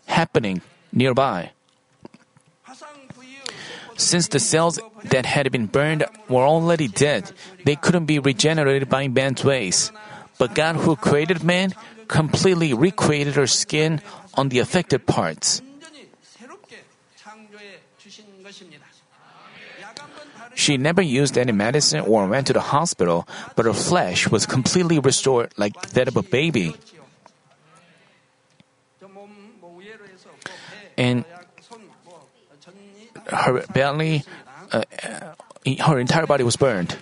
happening 0.06 0.62
nearby. 0.92 1.52
Since 3.98 4.28
the 4.28 4.38
cells 4.38 4.78
that 5.11 5.26
had 5.26 5.50
been 5.50 5.66
burned 5.66 6.06
were 6.30 6.46
already 6.46 6.87
dead, 6.87 7.32
they 7.66 7.74
couldn't 7.74 8.06
be 8.06 8.22
regenerated 8.22 8.88
by 8.88 9.08
man's 9.08 9.42
ways. 9.42 9.90
But 10.38 10.54
God, 10.54 10.76
who 10.76 10.94
created 10.94 11.42
man, 11.42 11.74
completely 12.06 12.72
recreated 12.72 13.34
her 13.34 13.50
skin 13.50 14.00
on 14.34 14.48
the 14.48 14.61
affected 14.61 15.04
parts. 15.04 15.61
She 20.54 20.76
never 20.76 21.02
used 21.02 21.37
any 21.37 21.52
medicine 21.52 22.00
or 22.06 22.26
went 22.26 22.46
to 22.48 22.52
the 22.52 22.70
hospital, 22.70 23.26
but 23.56 23.66
her 23.66 23.74
flesh 23.74 24.30
was 24.30 24.46
completely 24.46 24.98
restored 24.98 25.52
like 25.58 25.74
that 25.98 26.06
of 26.06 26.16
a 26.16 26.22
baby. 26.22 26.74
And 30.96 31.24
her 33.28 33.64
belly, 33.72 34.24
uh, 34.72 34.82
uh, 35.02 35.34
her 35.86 35.98
entire 35.98 36.26
body 36.26 36.44
was 36.44 36.56
burned. 36.56 36.96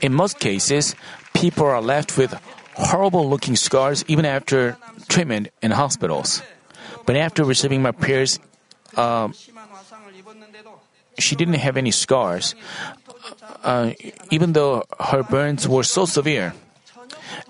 In 0.00 0.14
most 0.14 0.38
cases, 0.38 0.94
people 1.34 1.66
are 1.66 1.80
left 1.80 2.16
with 2.16 2.34
horrible 2.74 3.28
looking 3.28 3.56
scars 3.56 4.04
even 4.08 4.24
after 4.24 4.76
treatment 5.08 5.48
in 5.62 5.70
hospitals. 5.70 6.42
But 7.06 7.16
after 7.16 7.44
receiving 7.44 7.82
my 7.82 7.92
prayers, 7.92 8.38
uh, 8.96 9.28
she 11.18 11.36
didn't 11.36 11.54
have 11.54 11.76
any 11.76 11.90
scars, 11.90 12.54
uh, 13.62 13.92
even 14.30 14.52
though 14.52 14.84
her 15.00 15.22
burns 15.22 15.68
were 15.68 15.84
so 15.84 16.04
severe. 16.04 16.52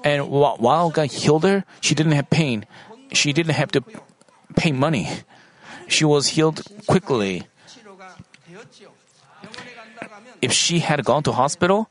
And 0.04 0.28
while 0.30 0.90
God 0.90 1.10
healed 1.10 1.44
her, 1.44 1.64
she 1.80 1.94
didn't 1.94 2.12
have 2.12 2.30
pain. 2.30 2.66
She 3.12 3.32
didn't 3.32 3.54
have 3.54 3.72
to 3.72 3.82
pay 4.56 4.72
money. 4.72 5.08
She 5.88 6.04
was 6.04 6.28
healed 6.28 6.62
quickly. 6.86 7.46
If 10.42 10.52
she 10.52 10.80
had 10.80 11.04
gone 11.04 11.22
to 11.24 11.32
hospital, 11.32 11.88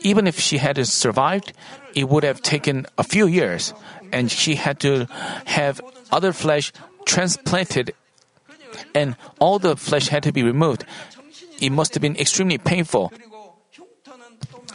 even 0.00 0.26
if 0.26 0.38
she 0.38 0.58
had 0.58 0.84
survived, 0.86 1.52
it 1.94 2.08
would 2.08 2.24
have 2.24 2.42
taken 2.42 2.86
a 2.98 3.02
few 3.02 3.26
years, 3.26 3.74
and 4.12 4.30
she 4.30 4.54
had 4.54 4.80
to 4.80 5.06
have 5.46 5.80
other 6.12 6.32
flesh 6.32 6.72
transplanted, 7.04 7.94
and 8.94 9.16
all 9.38 9.58
the 9.58 9.76
flesh 9.76 10.08
had 10.08 10.22
to 10.24 10.32
be 10.32 10.42
removed. 10.42 10.84
It 11.60 11.70
must 11.70 11.94
have 11.94 12.02
been 12.02 12.16
extremely 12.16 12.58
painful. 12.58 13.12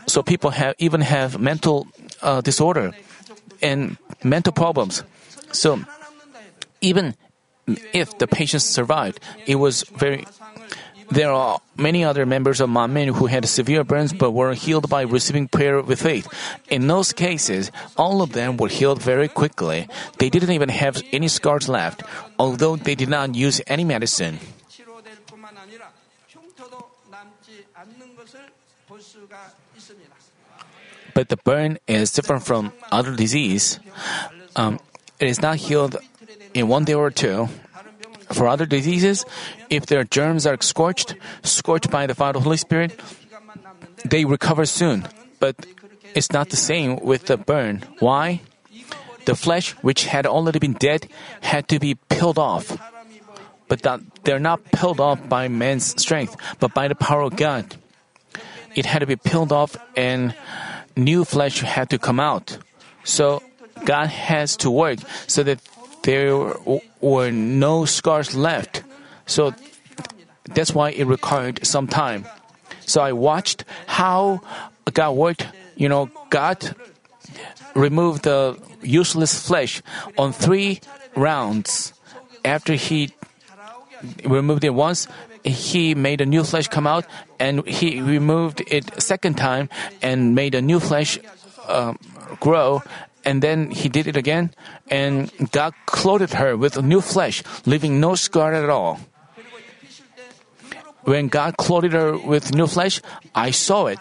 So 0.08 0.22
people 0.22 0.52
have 0.52 0.76
even 0.78 1.02
have 1.02 1.40
mental 1.40 1.88
uh, 2.22 2.42
disorder 2.42 2.92
and 3.62 3.98
mental 4.24 4.54
problems. 4.54 5.04
So 5.52 5.80
even 6.82 7.16
if 7.94 8.18
the 8.20 8.28
patient 8.28 8.62
survived, 8.62 9.20
it 9.48 9.56
was 9.56 9.84
very 9.98 10.26
there 11.12 11.32
are 11.32 11.60
many 11.78 12.04
other 12.04 12.26
members 12.26 12.62
of 12.62 12.70
Manmin 12.70 13.14
who 13.16 13.28
had 13.28 13.46
severe 13.48 13.84
burns 13.84 14.14
but 14.14 14.32
were 14.32 14.54
healed 14.54 14.90
by 14.90 15.02
receiving 15.04 15.48
prayer 15.48 15.82
with 15.82 16.02
faith. 16.02 16.28
In 16.70 16.88
those 16.88 17.14
cases, 17.14 17.72
all 17.98 18.22
of 18.22 18.34
them 18.34 18.58
were 18.58 18.68
healed 18.68 19.02
very 19.02 19.28
quickly. 19.28 19.88
They 20.18 20.30
didn't 20.30 20.52
even 20.52 20.70
have 20.70 21.02
any 21.12 21.28
scars 21.28 21.70
left, 21.70 22.04
although 22.40 22.76
they 22.76 22.96
did 22.96 23.10
not 23.10 23.36
use 23.36 23.62
any 23.68 23.84
medicine. 23.84 24.40
But 31.14 31.30
the 31.30 31.38
burn 31.38 31.80
is 31.88 32.12
different 32.12 32.44
from 32.44 32.74
other 32.92 33.16
disease. 33.16 33.80
Um, 34.56 34.80
it 35.20 35.30
is 35.30 35.42
not 35.42 35.58
healed 35.58 35.96
in 36.54 36.68
one 36.68 36.84
day 36.84 36.94
or 36.94 37.10
two. 37.10 37.48
For 38.32 38.48
other 38.48 38.66
diseases, 38.66 39.26
if 39.70 39.86
their 39.86 40.04
germs 40.04 40.46
are 40.46 40.58
scorched, 40.62 41.16
scorched 41.44 41.92
by 41.92 42.08
the 42.08 42.16
Father 42.16 42.40
Holy 42.40 42.58
Spirit, 42.58 43.00
they 44.04 44.26
recover 44.26 44.66
soon. 44.66 45.08
But 45.40 45.66
it's 46.14 46.32
not 46.32 46.50
the 46.50 46.58
same 46.58 46.98
with 46.98 47.28
the 47.28 47.38
burn. 47.38 47.84
Why? 48.00 48.42
The 49.26 49.36
flesh, 49.36 49.72
which 49.82 50.06
had 50.06 50.26
already 50.26 50.60
been 50.60 50.74
dead, 50.74 51.10
had 51.42 51.68
to 51.70 51.80
be 51.80 51.96
peeled 52.10 52.38
off. 52.38 52.78
But 53.68 53.82
that 53.82 54.02
they're 54.24 54.40
not 54.40 54.64
peeled 54.72 55.00
off 55.00 55.28
by 55.28 55.48
man's 55.48 56.00
strength, 56.00 56.36
but 56.60 56.74
by 56.74 56.88
the 56.88 56.96
power 56.96 57.22
of 57.22 57.36
God. 57.36 57.76
It 58.76 58.86
had 58.86 59.00
to 59.00 59.08
be 59.08 59.16
peeled 59.16 59.52
off, 59.52 59.78
and 59.96 60.36
new 60.96 61.26
flesh 61.26 61.62
had 61.62 61.90
to 61.90 61.98
come 61.98 62.20
out. 62.20 62.58
So 63.04 63.42
God 63.86 64.08
has 64.08 64.58
to 64.58 64.70
work 64.70 65.00
so 65.28 65.44
that 65.44 65.60
there 66.06 66.54
were 67.02 67.32
no 67.32 67.86
scars 67.86 68.36
left. 68.38 68.84
So 69.26 69.54
that's 70.54 70.74
why 70.74 70.92
it 70.92 71.06
required 71.06 71.66
some 71.66 71.88
time. 71.88 72.26
So 72.86 73.02
I 73.02 73.12
watched 73.12 73.66
how 73.88 74.42
God 74.94 75.18
worked. 75.18 75.48
You 75.76 75.90
know, 75.90 76.10
God 76.30 76.76
removed 77.74 78.24
the 78.24 78.58
useless 78.82 79.34
flesh 79.34 79.82
on 80.18 80.32
three 80.32 80.80
rounds. 81.16 81.94
After 82.46 82.74
He 82.78 83.10
removed 84.24 84.64
it 84.64 84.78
once, 84.78 85.08
He 85.44 85.96
made 85.96 86.22
a 86.22 86.26
new 86.26 86.44
flesh 86.44 86.68
come 86.70 86.86
out, 86.86 87.06
and 87.40 87.66
He 87.66 88.00
removed 88.00 88.62
it 88.68 89.02
second 89.02 89.42
time 89.42 89.70
and 90.02 90.36
made 90.36 90.54
a 90.54 90.62
new 90.62 90.80
flesh 90.80 91.18
um, 91.68 91.98
grow. 92.40 92.84
And 93.26 93.42
then 93.42 93.72
he 93.72 93.90
did 93.90 94.06
it 94.06 94.16
again, 94.16 94.54
and 94.88 95.34
God 95.52 95.74
clothed 95.90 96.34
her 96.38 96.56
with 96.56 96.78
new 96.82 97.02
flesh, 97.02 97.42
leaving 97.66 98.00
no 98.00 98.14
scar 98.14 98.54
at 98.54 98.70
all. 98.70 99.00
When 101.06 101.28
God 101.28 101.58
clothed 101.58 101.94
her 101.94 102.18
with 102.18 102.54
new 102.54 102.68
flesh, 102.68 103.02
I 103.34 103.50
saw 103.50 103.88
it. 103.88 104.00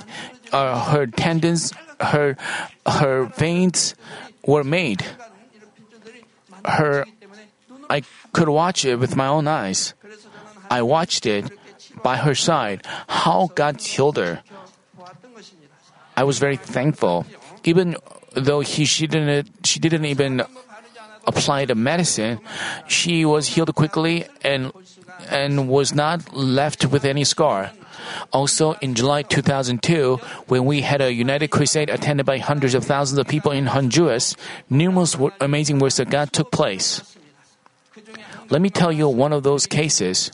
Uh, 0.53 0.93
her 0.93 1.07
tendons, 1.07 1.73
her 2.01 2.37
her 2.87 3.25
veins 3.37 3.95
were 4.47 4.65
made. 4.65 5.05
Her, 6.65 7.05
I 7.91 8.03
could 8.33 8.49
watch 8.49 8.85
it 8.85 8.97
with 8.97 9.17
my 9.17 9.27
own 9.27 9.49
eyes. 9.49 9.93
I 10.71 10.81
watched 10.83 11.27
it 11.27 11.53
by 12.03 12.17
her 12.17 12.35
side, 12.35 12.85
how 13.09 13.51
God 13.55 13.81
healed 13.81 14.17
her. 14.17 14.43
I 16.17 16.25
was 16.25 16.39
very 16.39 16.57
thankful. 16.57 17.27
Even 17.65 17.97
though 18.35 18.61
he, 18.61 18.85
she 18.85 19.07
didn't, 19.07 19.67
she 19.67 19.79
didn't 19.79 20.05
even 20.05 20.43
apply 21.27 21.65
the 21.65 21.75
medicine, 21.75 22.41
she 22.87 23.25
was 23.25 23.49
healed 23.49 23.75
quickly 23.75 24.27
and, 24.43 24.73
and 25.31 25.69
was 25.69 25.95
not 25.95 26.35
left 26.35 26.87
with 26.87 27.05
any 27.05 27.25
scar. 27.25 27.73
Also, 28.33 28.73
in 28.83 28.95
July 28.95 29.23
2002, 29.23 30.17
when 30.49 30.65
we 30.65 30.83
had 30.83 31.01
a 31.01 31.13
united 31.13 31.49
crusade 31.49 31.89
attended 31.89 32.27
by 32.27 32.39
hundreds 32.39 32.75
of 32.75 32.85
thousands 32.85 33.19
of 33.19 33.27
people 33.27 33.51
in 33.51 33.67
Honduras, 33.67 34.37
numerous 34.69 35.17
amazing 35.41 35.79
works 35.79 35.99
of 35.99 36.11
God 36.11 36.33
took 36.33 36.51
place. 36.53 37.17
Let 38.51 38.61
me 38.61 38.69
tell 38.69 38.93
you 38.93 39.09
one 39.09 39.33
of 39.33 39.43
those 39.43 39.67
cases. 39.67 40.31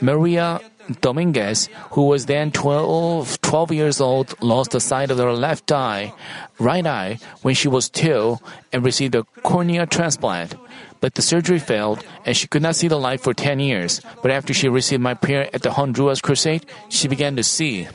Maria 0.00 0.60
Dominguez, 1.00 1.68
who 1.90 2.06
was 2.06 2.26
then 2.26 2.50
12, 2.52 3.40
12 3.40 3.72
years 3.72 4.00
old, 4.00 4.34
lost 4.42 4.70
the 4.70 4.80
sight 4.80 5.10
of 5.10 5.18
her 5.18 5.32
left 5.32 5.72
eye, 5.72 6.12
right 6.58 6.86
eye, 6.86 7.18
when 7.42 7.54
she 7.54 7.68
was 7.68 7.88
two 7.88 8.38
and 8.72 8.84
received 8.84 9.14
a 9.14 9.24
cornea 9.42 9.86
transplant. 9.86 10.54
But 11.00 11.14
the 11.14 11.22
surgery 11.22 11.58
failed 11.58 12.04
and 12.24 12.36
she 12.36 12.48
could 12.48 12.62
not 12.62 12.76
see 12.76 12.88
the 12.88 12.98
light 12.98 13.20
for 13.20 13.34
10 13.34 13.60
years. 13.60 14.00
But 14.22 14.30
after 14.30 14.54
she 14.54 14.68
received 14.68 15.02
my 15.02 15.14
prayer 15.14 15.50
at 15.52 15.62
the 15.62 15.72
Honduras 15.72 16.20
Crusade, 16.20 16.66
she 16.88 17.08
began 17.08 17.36
to 17.36 17.42
see. 17.42 17.88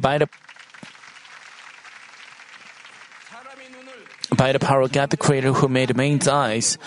By 0.00 0.16
the 0.18 0.28
By 4.36 4.52
the 4.52 4.58
power 4.58 4.82
of 4.82 4.92
God, 4.92 5.10
the 5.10 5.16
Creator 5.16 5.54
who 5.54 5.68
made 5.68 5.96
man's 5.96 6.28
eyes, 6.28 6.78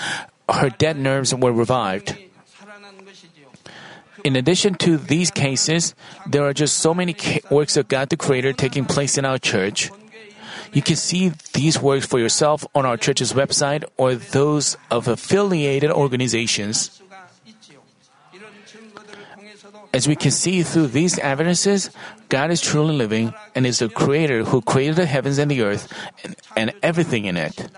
her 0.49 0.69
dead 0.69 0.97
nerves 0.97 1.35
were 1.35 1.51
revived. 1.51 2.17
In 4.23 4.37
addition 4.37 4.75
to 4.75 4.97
these 4.97 5.29
cases, 5.29 5.93
there 6.25 6.45
are 6.47 6.53
just 6.53 6.77
so 6.77 6.93
many 6.93 7.15
works 7.51 7.75
of 7.75 7.89
God 7.89 8.09
the 8.09 8.15
Creator 8.15 8.53
taking 8.53 8.85
place 8.85 9.17
in 9.17 9.25
our 9.25 9.37
church. 9.37 9.91
You 10.71 10.81
can 10.81 10.95
see 10.95 11.33
these 11.53 11.81
works 11.81 12.05
for 12.05 12.17
yourself 12.17 12.65
on 12.73 12.85
our 12.85 12.97
church's 12.97 13.33
website 13.33 13.83
or 13.97 14.15
those 14.15 14.77
of 14.89 15.07
affiliated 15.07 15.91
organizations. 15.91 17.02
As 19.93 20.07
we 20.07 20.15
can 20.15 20.31
see 20.31 20.63
through 20.63 20.87
these 20.87 21.19
evidences, 21.19 21.91
God 22.29 22.49
is 22.49 22.61
truly 22.61 22.95
living 22.95 23.33
and 23.53 23.65
is 23.65 23.77
the 23.77 23.89
creator 23.89 24.43
who 24.43 24.61
created 24.61 24.95
the 24.95 25.05
heavens 25.05 25.37
and 25.37 25.51
the 25.51 25.61
earth 25.61 25.87
and, 26.23 26.35
and 26.57 26.73
everything 26.81 27.25
in 27.25 27.37
it. 27.37 27.69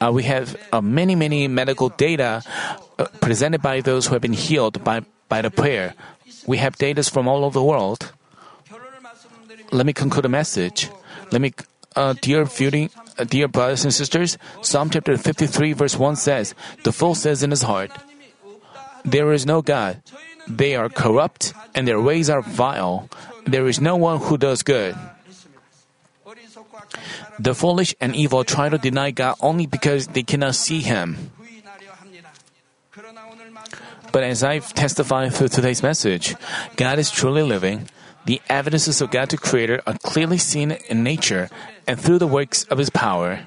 Uh, 0.00 0.10
we 0.10 0.24
have 0.24 0.56
uh, 0.72 0.80
many, 0.80 1.14
many 1.14 1.46
medical 1.46 1.90
data 1.90 2.42
uh, 2.98 3.04
presented 3.20 3.62
by 3.62 3.80
those 3.80 4.06
who 4.06 4.14
have 4.14 4.22
been 4.22 4.32
healed 4.32 4.82
by, 4.82 5.02
by 5.28 5.42
the 5.42 5.50
prayer. 5.50 5.94
We 6.46 6.56
have 6.56 6.76
data 6.76 7.04
from 7.04 7.28
all 7.28 7.44
over 7.44 7.58
the 7.58 7.64
world. 7.64 8.12
Let 9.70 9.86
me 9.86 9.92
conclude 9.92 10.24
a 10.24 10.28
message. 10.28 10.90
Let 11.30 11.40
me, 11.40 11.52
uh, 11.94 12.14
dear 12.20 12.44
viewing, 12.46 12.90
uh, 13.16 13.24
dear 13.24 13.46
brothers 13.46 13.84
and 13.84 13.94
sisters, 13.94 14.38
Psalm 14.62 14.90
chapter 14.90 15.16
53 15.16 15.74
verse 15.74 15.96
1 15.96 16.16
says, 16.16 16.54
The 16.82 16.92
fool 16.92 17.14
says 17.14 17.44
in 17.44 17.50
his 17.50 17.62
heart, 17.62 17.92
there 19.04 19.32
is 19.32 19.46
no 19.46 19.62
God. 19.62 20.02
They 20.46 20.74
are 20.74 20.88
corrupt 20.88 21.54
and 21.74 21.86
their 21.86 22.00
ways 22.00 22.28
are 22.28 22.42
vile. 22.42 23.08
There 23.46 23.66
is 23.66 23.80
no 23.80 23.96
one 23.96 24.18
who 24.18 24.36
does 24.36 24.62
good. 24.62 24.96
The 27.38 27.54
foolish 27.54 27.94
and 28.00 28.14
evil 28.14 28.44
try 28.44 28.68
to 28.68 28.78
deny 28.78 29.10
God 29.10 29.36
only 29.40 29.66
because 29.66 30.08
they 30.08 30.22
cannot 30.22 30.54
see 30.54 30.80
Him. 30.80 31.30
But 34.12 34.24
as 34.24 34.42
I've 34.42 34.74
testified 34.74 35.32
through 35.32 35.48
today's 35.48 35.82
message, 35.82 36.34
God 36.76 36.98
is 36.98 37.10
truly 37.10 37.42
living. 37.42 37.88
The 38.26 38.42
evidences 38.48 39.00
of 39.00 39.10
God 39.10 39.30
to 39.30 39.36
Creator 39.36 39.82
are 39.86 39.96
clearly 40.02 40.36
seen 40.36 40.72
in 40.72 41.02
nature 41.02 41.48
and 41.86 41.98
through 41.98 42.18
the 42.18 42.26
works 42.26 42.64
of 42.64 42.78
His 42.78 42.90
power. 42.90 43.40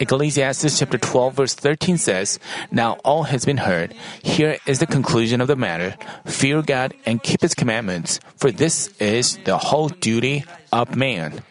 Ecclesiastes 0.00 0.78
chapter 0.78 0.98
12 0.98 1.34
verse 1.34 1.54
13 1.54 1.96
says, 1.96 2.38
Now 2.70 2.94
all 3.04 3.24
has 3.24 3.44
been 3.44 3.58
heard. 3.58 3.94
Here 4.22 4.58
is 4.66 4.80
the 4.80 4.86
conclusion 4.86 5.40
of 5.40 5.48
the 5.48 5.56
matter. 5.56 5.96
Fear 6.26 6.62
God 6.62 6.94
and 7.06 7.22
keep 7.22 7.40
his 7.40 7.54
commandments, 7.54 8.20
for 8.36 8.50
this 8.50 8.88
is 8.98 9.38
the 9.44 9.56
whole 9.58 9.88
duty 9.88 10.44
of 10.72 10.94
man. 10.94 11.42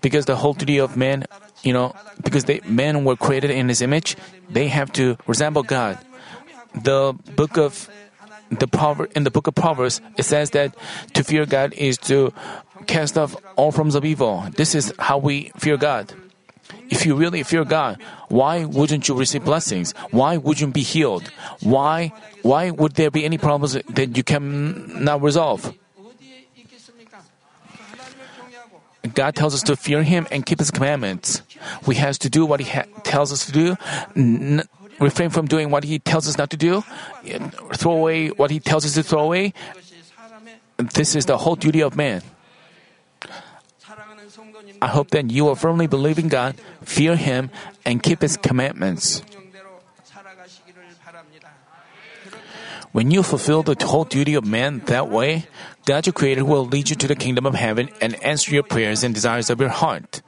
Because 0.00 0.26
the 0.26 0.36
whole 0.36 0.54
duty 0.54 0.78
of 0.78 0.96
man, 0.96 1.26
you 1.62 1.72
know, 1.72 1.94
because 2.22 2.44
they, 2.44 2.60
men 2.64 3.04
were 3.04 3.16
created 3.16 3.50
in 3.50 3.68
his 3.68 3.82
image, 3.82 4.16
they 4.50 4.68
have 4.68 4.92
to 4.94 5.16
resemble 5.26 5.62
God. 5.62 5.98
The 6.74 7.14
book 7.36 7.56
of 7.56 7.88
the 8.50 8.66
proverb, 8.66 9.10
in 9.14 9.24
the 9.24 9.30
book 9.30 9.46
of 9.46 9.54
Proverbs, 9.54 10.00
it 10.16 10.24
says 10.24 10.50
that 10.50 10.74
to 11.14 11.24
fear 11.24 11.46
God 11.46 11.72
is 11.74 11.98
to 12.08 12.32
cast 12.86 13.18
off 13.18 13.36
all 13.56 13.72
forms 13.72 13.94
of 13.94 14.04
evil. 14.04 14.44
This 14.56 14.74
is 14.74 14.92
how 14.98 15.18
we 15.18 15.52
fear 15.56 15.76
God. 15.76 16.12
If 16.90 17.04
you 17.04 17.14
really 17.14 17.42
fear 17.42 17.64
God, 17.64 18.00
why 18.28 18.64
wouldn't 18.64 19.08
you 19.08 19.14
receive 19.14 19.44
blessings? 19.44 19.92
Why 20.10 20.36
would 20.36 20.60
you 20.60 20.68
be 20.68 20.82
healed? 20.82 21.28
Why 21.60 22.12
why 22.42 22.70
would 22.70 22.94
there 22.94 23.10
be 23.10 23.24
any 23.24 23.36
problems 23.36 23.72
that 23.72 24.16
you 24.16 24.22
cannot 24.22 25.22
resolve? 25.22 25.74
God 29.14 29.34
tells 29.34 29.54
us 29.54 29.62
to 29.64 29.76
fear 29.76 30.02
Him 30.02 30.26
and 30.30 30.44
keep 30.44 30.58
His 30.58 30.70
commandments. 30.70 31.42
We 31.86 31.96
have 31.96 32.18
to 32.20 32.28
do 32.28 32.44
what 32.44 32.60
He 32.60 32.68
ha- 32.68 32.84
tells 33.04 33.32
us 33.32 33.46
to 33.46 33.52
do, 33.52 33.76
n- 34.16 34.62
refrain 35.00 35.30
from 35.30 35.46
doing 35.46 35.70
what 35.70 35.84
he 35.84 35.98
tells 35.98 36.28
us 36.28 36.38
not 36.38 36.50
to 36.50 36.56
do, 36.56 36.84
throw 37.74 37.92
away 37.92 38.28
what 38.28 38.50
he 38.50 38.60
tells 38.60 38.84
us 38.84 38.94
to 38.94 39.02
throw 39.02 39.20
away. 39.20 39.52
This 40.78 41.16
is 41.16 41.26
the 41.26 41.38
whole 41.38 41.56
duty 41.56 41.82
of 41.82 41.96
man. 41.96 42.22
I 44.80 44.86
hope 44.86 45.10
that 45.10 45.30
you 45.30 45.44
will 45.44 45.56
firmly 45.56 45.86
believe 45.86 46.18
in 46.18 46.28
God, 46.28 46.54
fear 46.82 47.16
Him, 47.16 47.50
and 47.84 48.02
keep 48.02 48.22
His 48.22 48.36
commandments. 48.36 49.22
When 52.92 53.10
you 53.10 53.22
fulfill 53.22 53.62
the 53.62 53.76
whole 53.84 54.04
duty 54.04 54.34
of 54.34 54.46
man 54.46 54.80
that 54.86 55.10
way, 55.10 55.46
God 55.84 56.06
your 56.06 56.12
Creator 56.12 56.44
will 56.44 56.64
lead 56.64 56.90
you 56.90 56.96
to 56.96 57.08
the 57.08 57.16
kingdom 57.16 57.44
of 57.44 57.54
heaven 57.54 57.90
and 58.00 58.14
answer 58.22 58.54
your 58.54 58.62
prayers 58.62 59.02
and 59.02 59.14
desires 59.14 59.50
of 59.50 59.60
your 59.60 59.68
heart. 59.68 60.22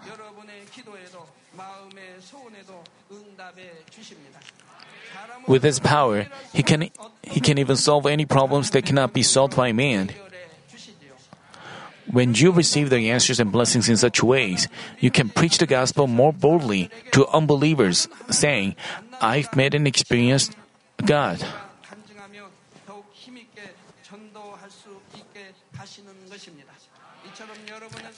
With 5.47 5.63
his 5.63 5.81
power, 5.81 6.27
he 6.53 6.63
can, 6.63 6.91
he 7.23 7.41
can 7.41 7.59
even 7.59 7.77
solve 7.77 8.07
any 8.07 8.27
problems 8.27 8.71
that 8.71 8.85
cannot 8.85 9.13
be 9.13 9.23
solved 9.23 9.57
by 9.57 9.73
man. 9.73 10.11
When 12.11 12.35
you 12.35 12.51
receive 12.51 12.91
the 12.91 13.11
answers 13.11 13.39
and 13.39 13.53
blessings 13.53 13.89
in 13.89 13.97
such 13.97 14.23
ways, 14.23 14.67
you 14.99 15.11
can 15.11 15.29
preach 15.29 15.59
the 15.59 15.67
gospel 15.67 16.07
more 16.07 16.33
boldly 16.33 16.91
to 17.13 17.27
unbelievers, 17.29 18.09
saying, 18.31 18.75
I've 19.21 19.55
met 19.55 19.75
and 19.75 19.87
experienced 19.87 20.57
God. 21.05 21.45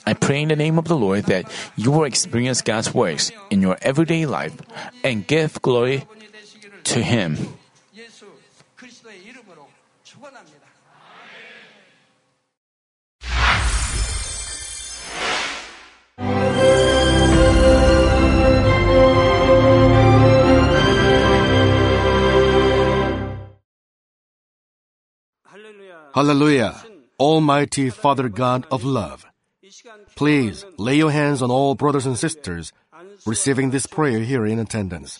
I 0.05 0.13
pray 0.13 0.41
in 0.41 0.49
the 0.49 0.55
name 0.55 0.77
of 0.77 0.85
the 0.85 0.97
Lord 0.97 1.25
that 1.25 1.45
you 1.75 1.91
will 1.91 2.03
experience 2.03 2.61
God's 2.61 2.93
works 2.93 3.31
in 3.49 3.61
your 3.61 3.77
everyday 3.81 4.25
life 4.25 4.57
and 5.03 5.25
give 5.25 5.61
glory 5.61 6.05
to 6.93 7.01
him. 7.01 7.35
Hallelujah! 26.13 26.75
Almighty 27.19 27.89
Father 27.89 28.29
God 28.29 28.67
of 28.69 28.83
love, 28.83 29.25
please 30.15 30.63
lay 30.77 30.97
your 30.97 31.09
hands 31.09 31.41
on 31.41 31.49
all 31.49 31.73
brothers 31.73 32.05
and 32.05 32.19
sisters 32.19 32.71
receiving 33.25 33.71
this 33.71 33.87
prayer 33.87 34.19
here 34.19 34.45
in 34.45 34.59
attendance. 34.59 35.19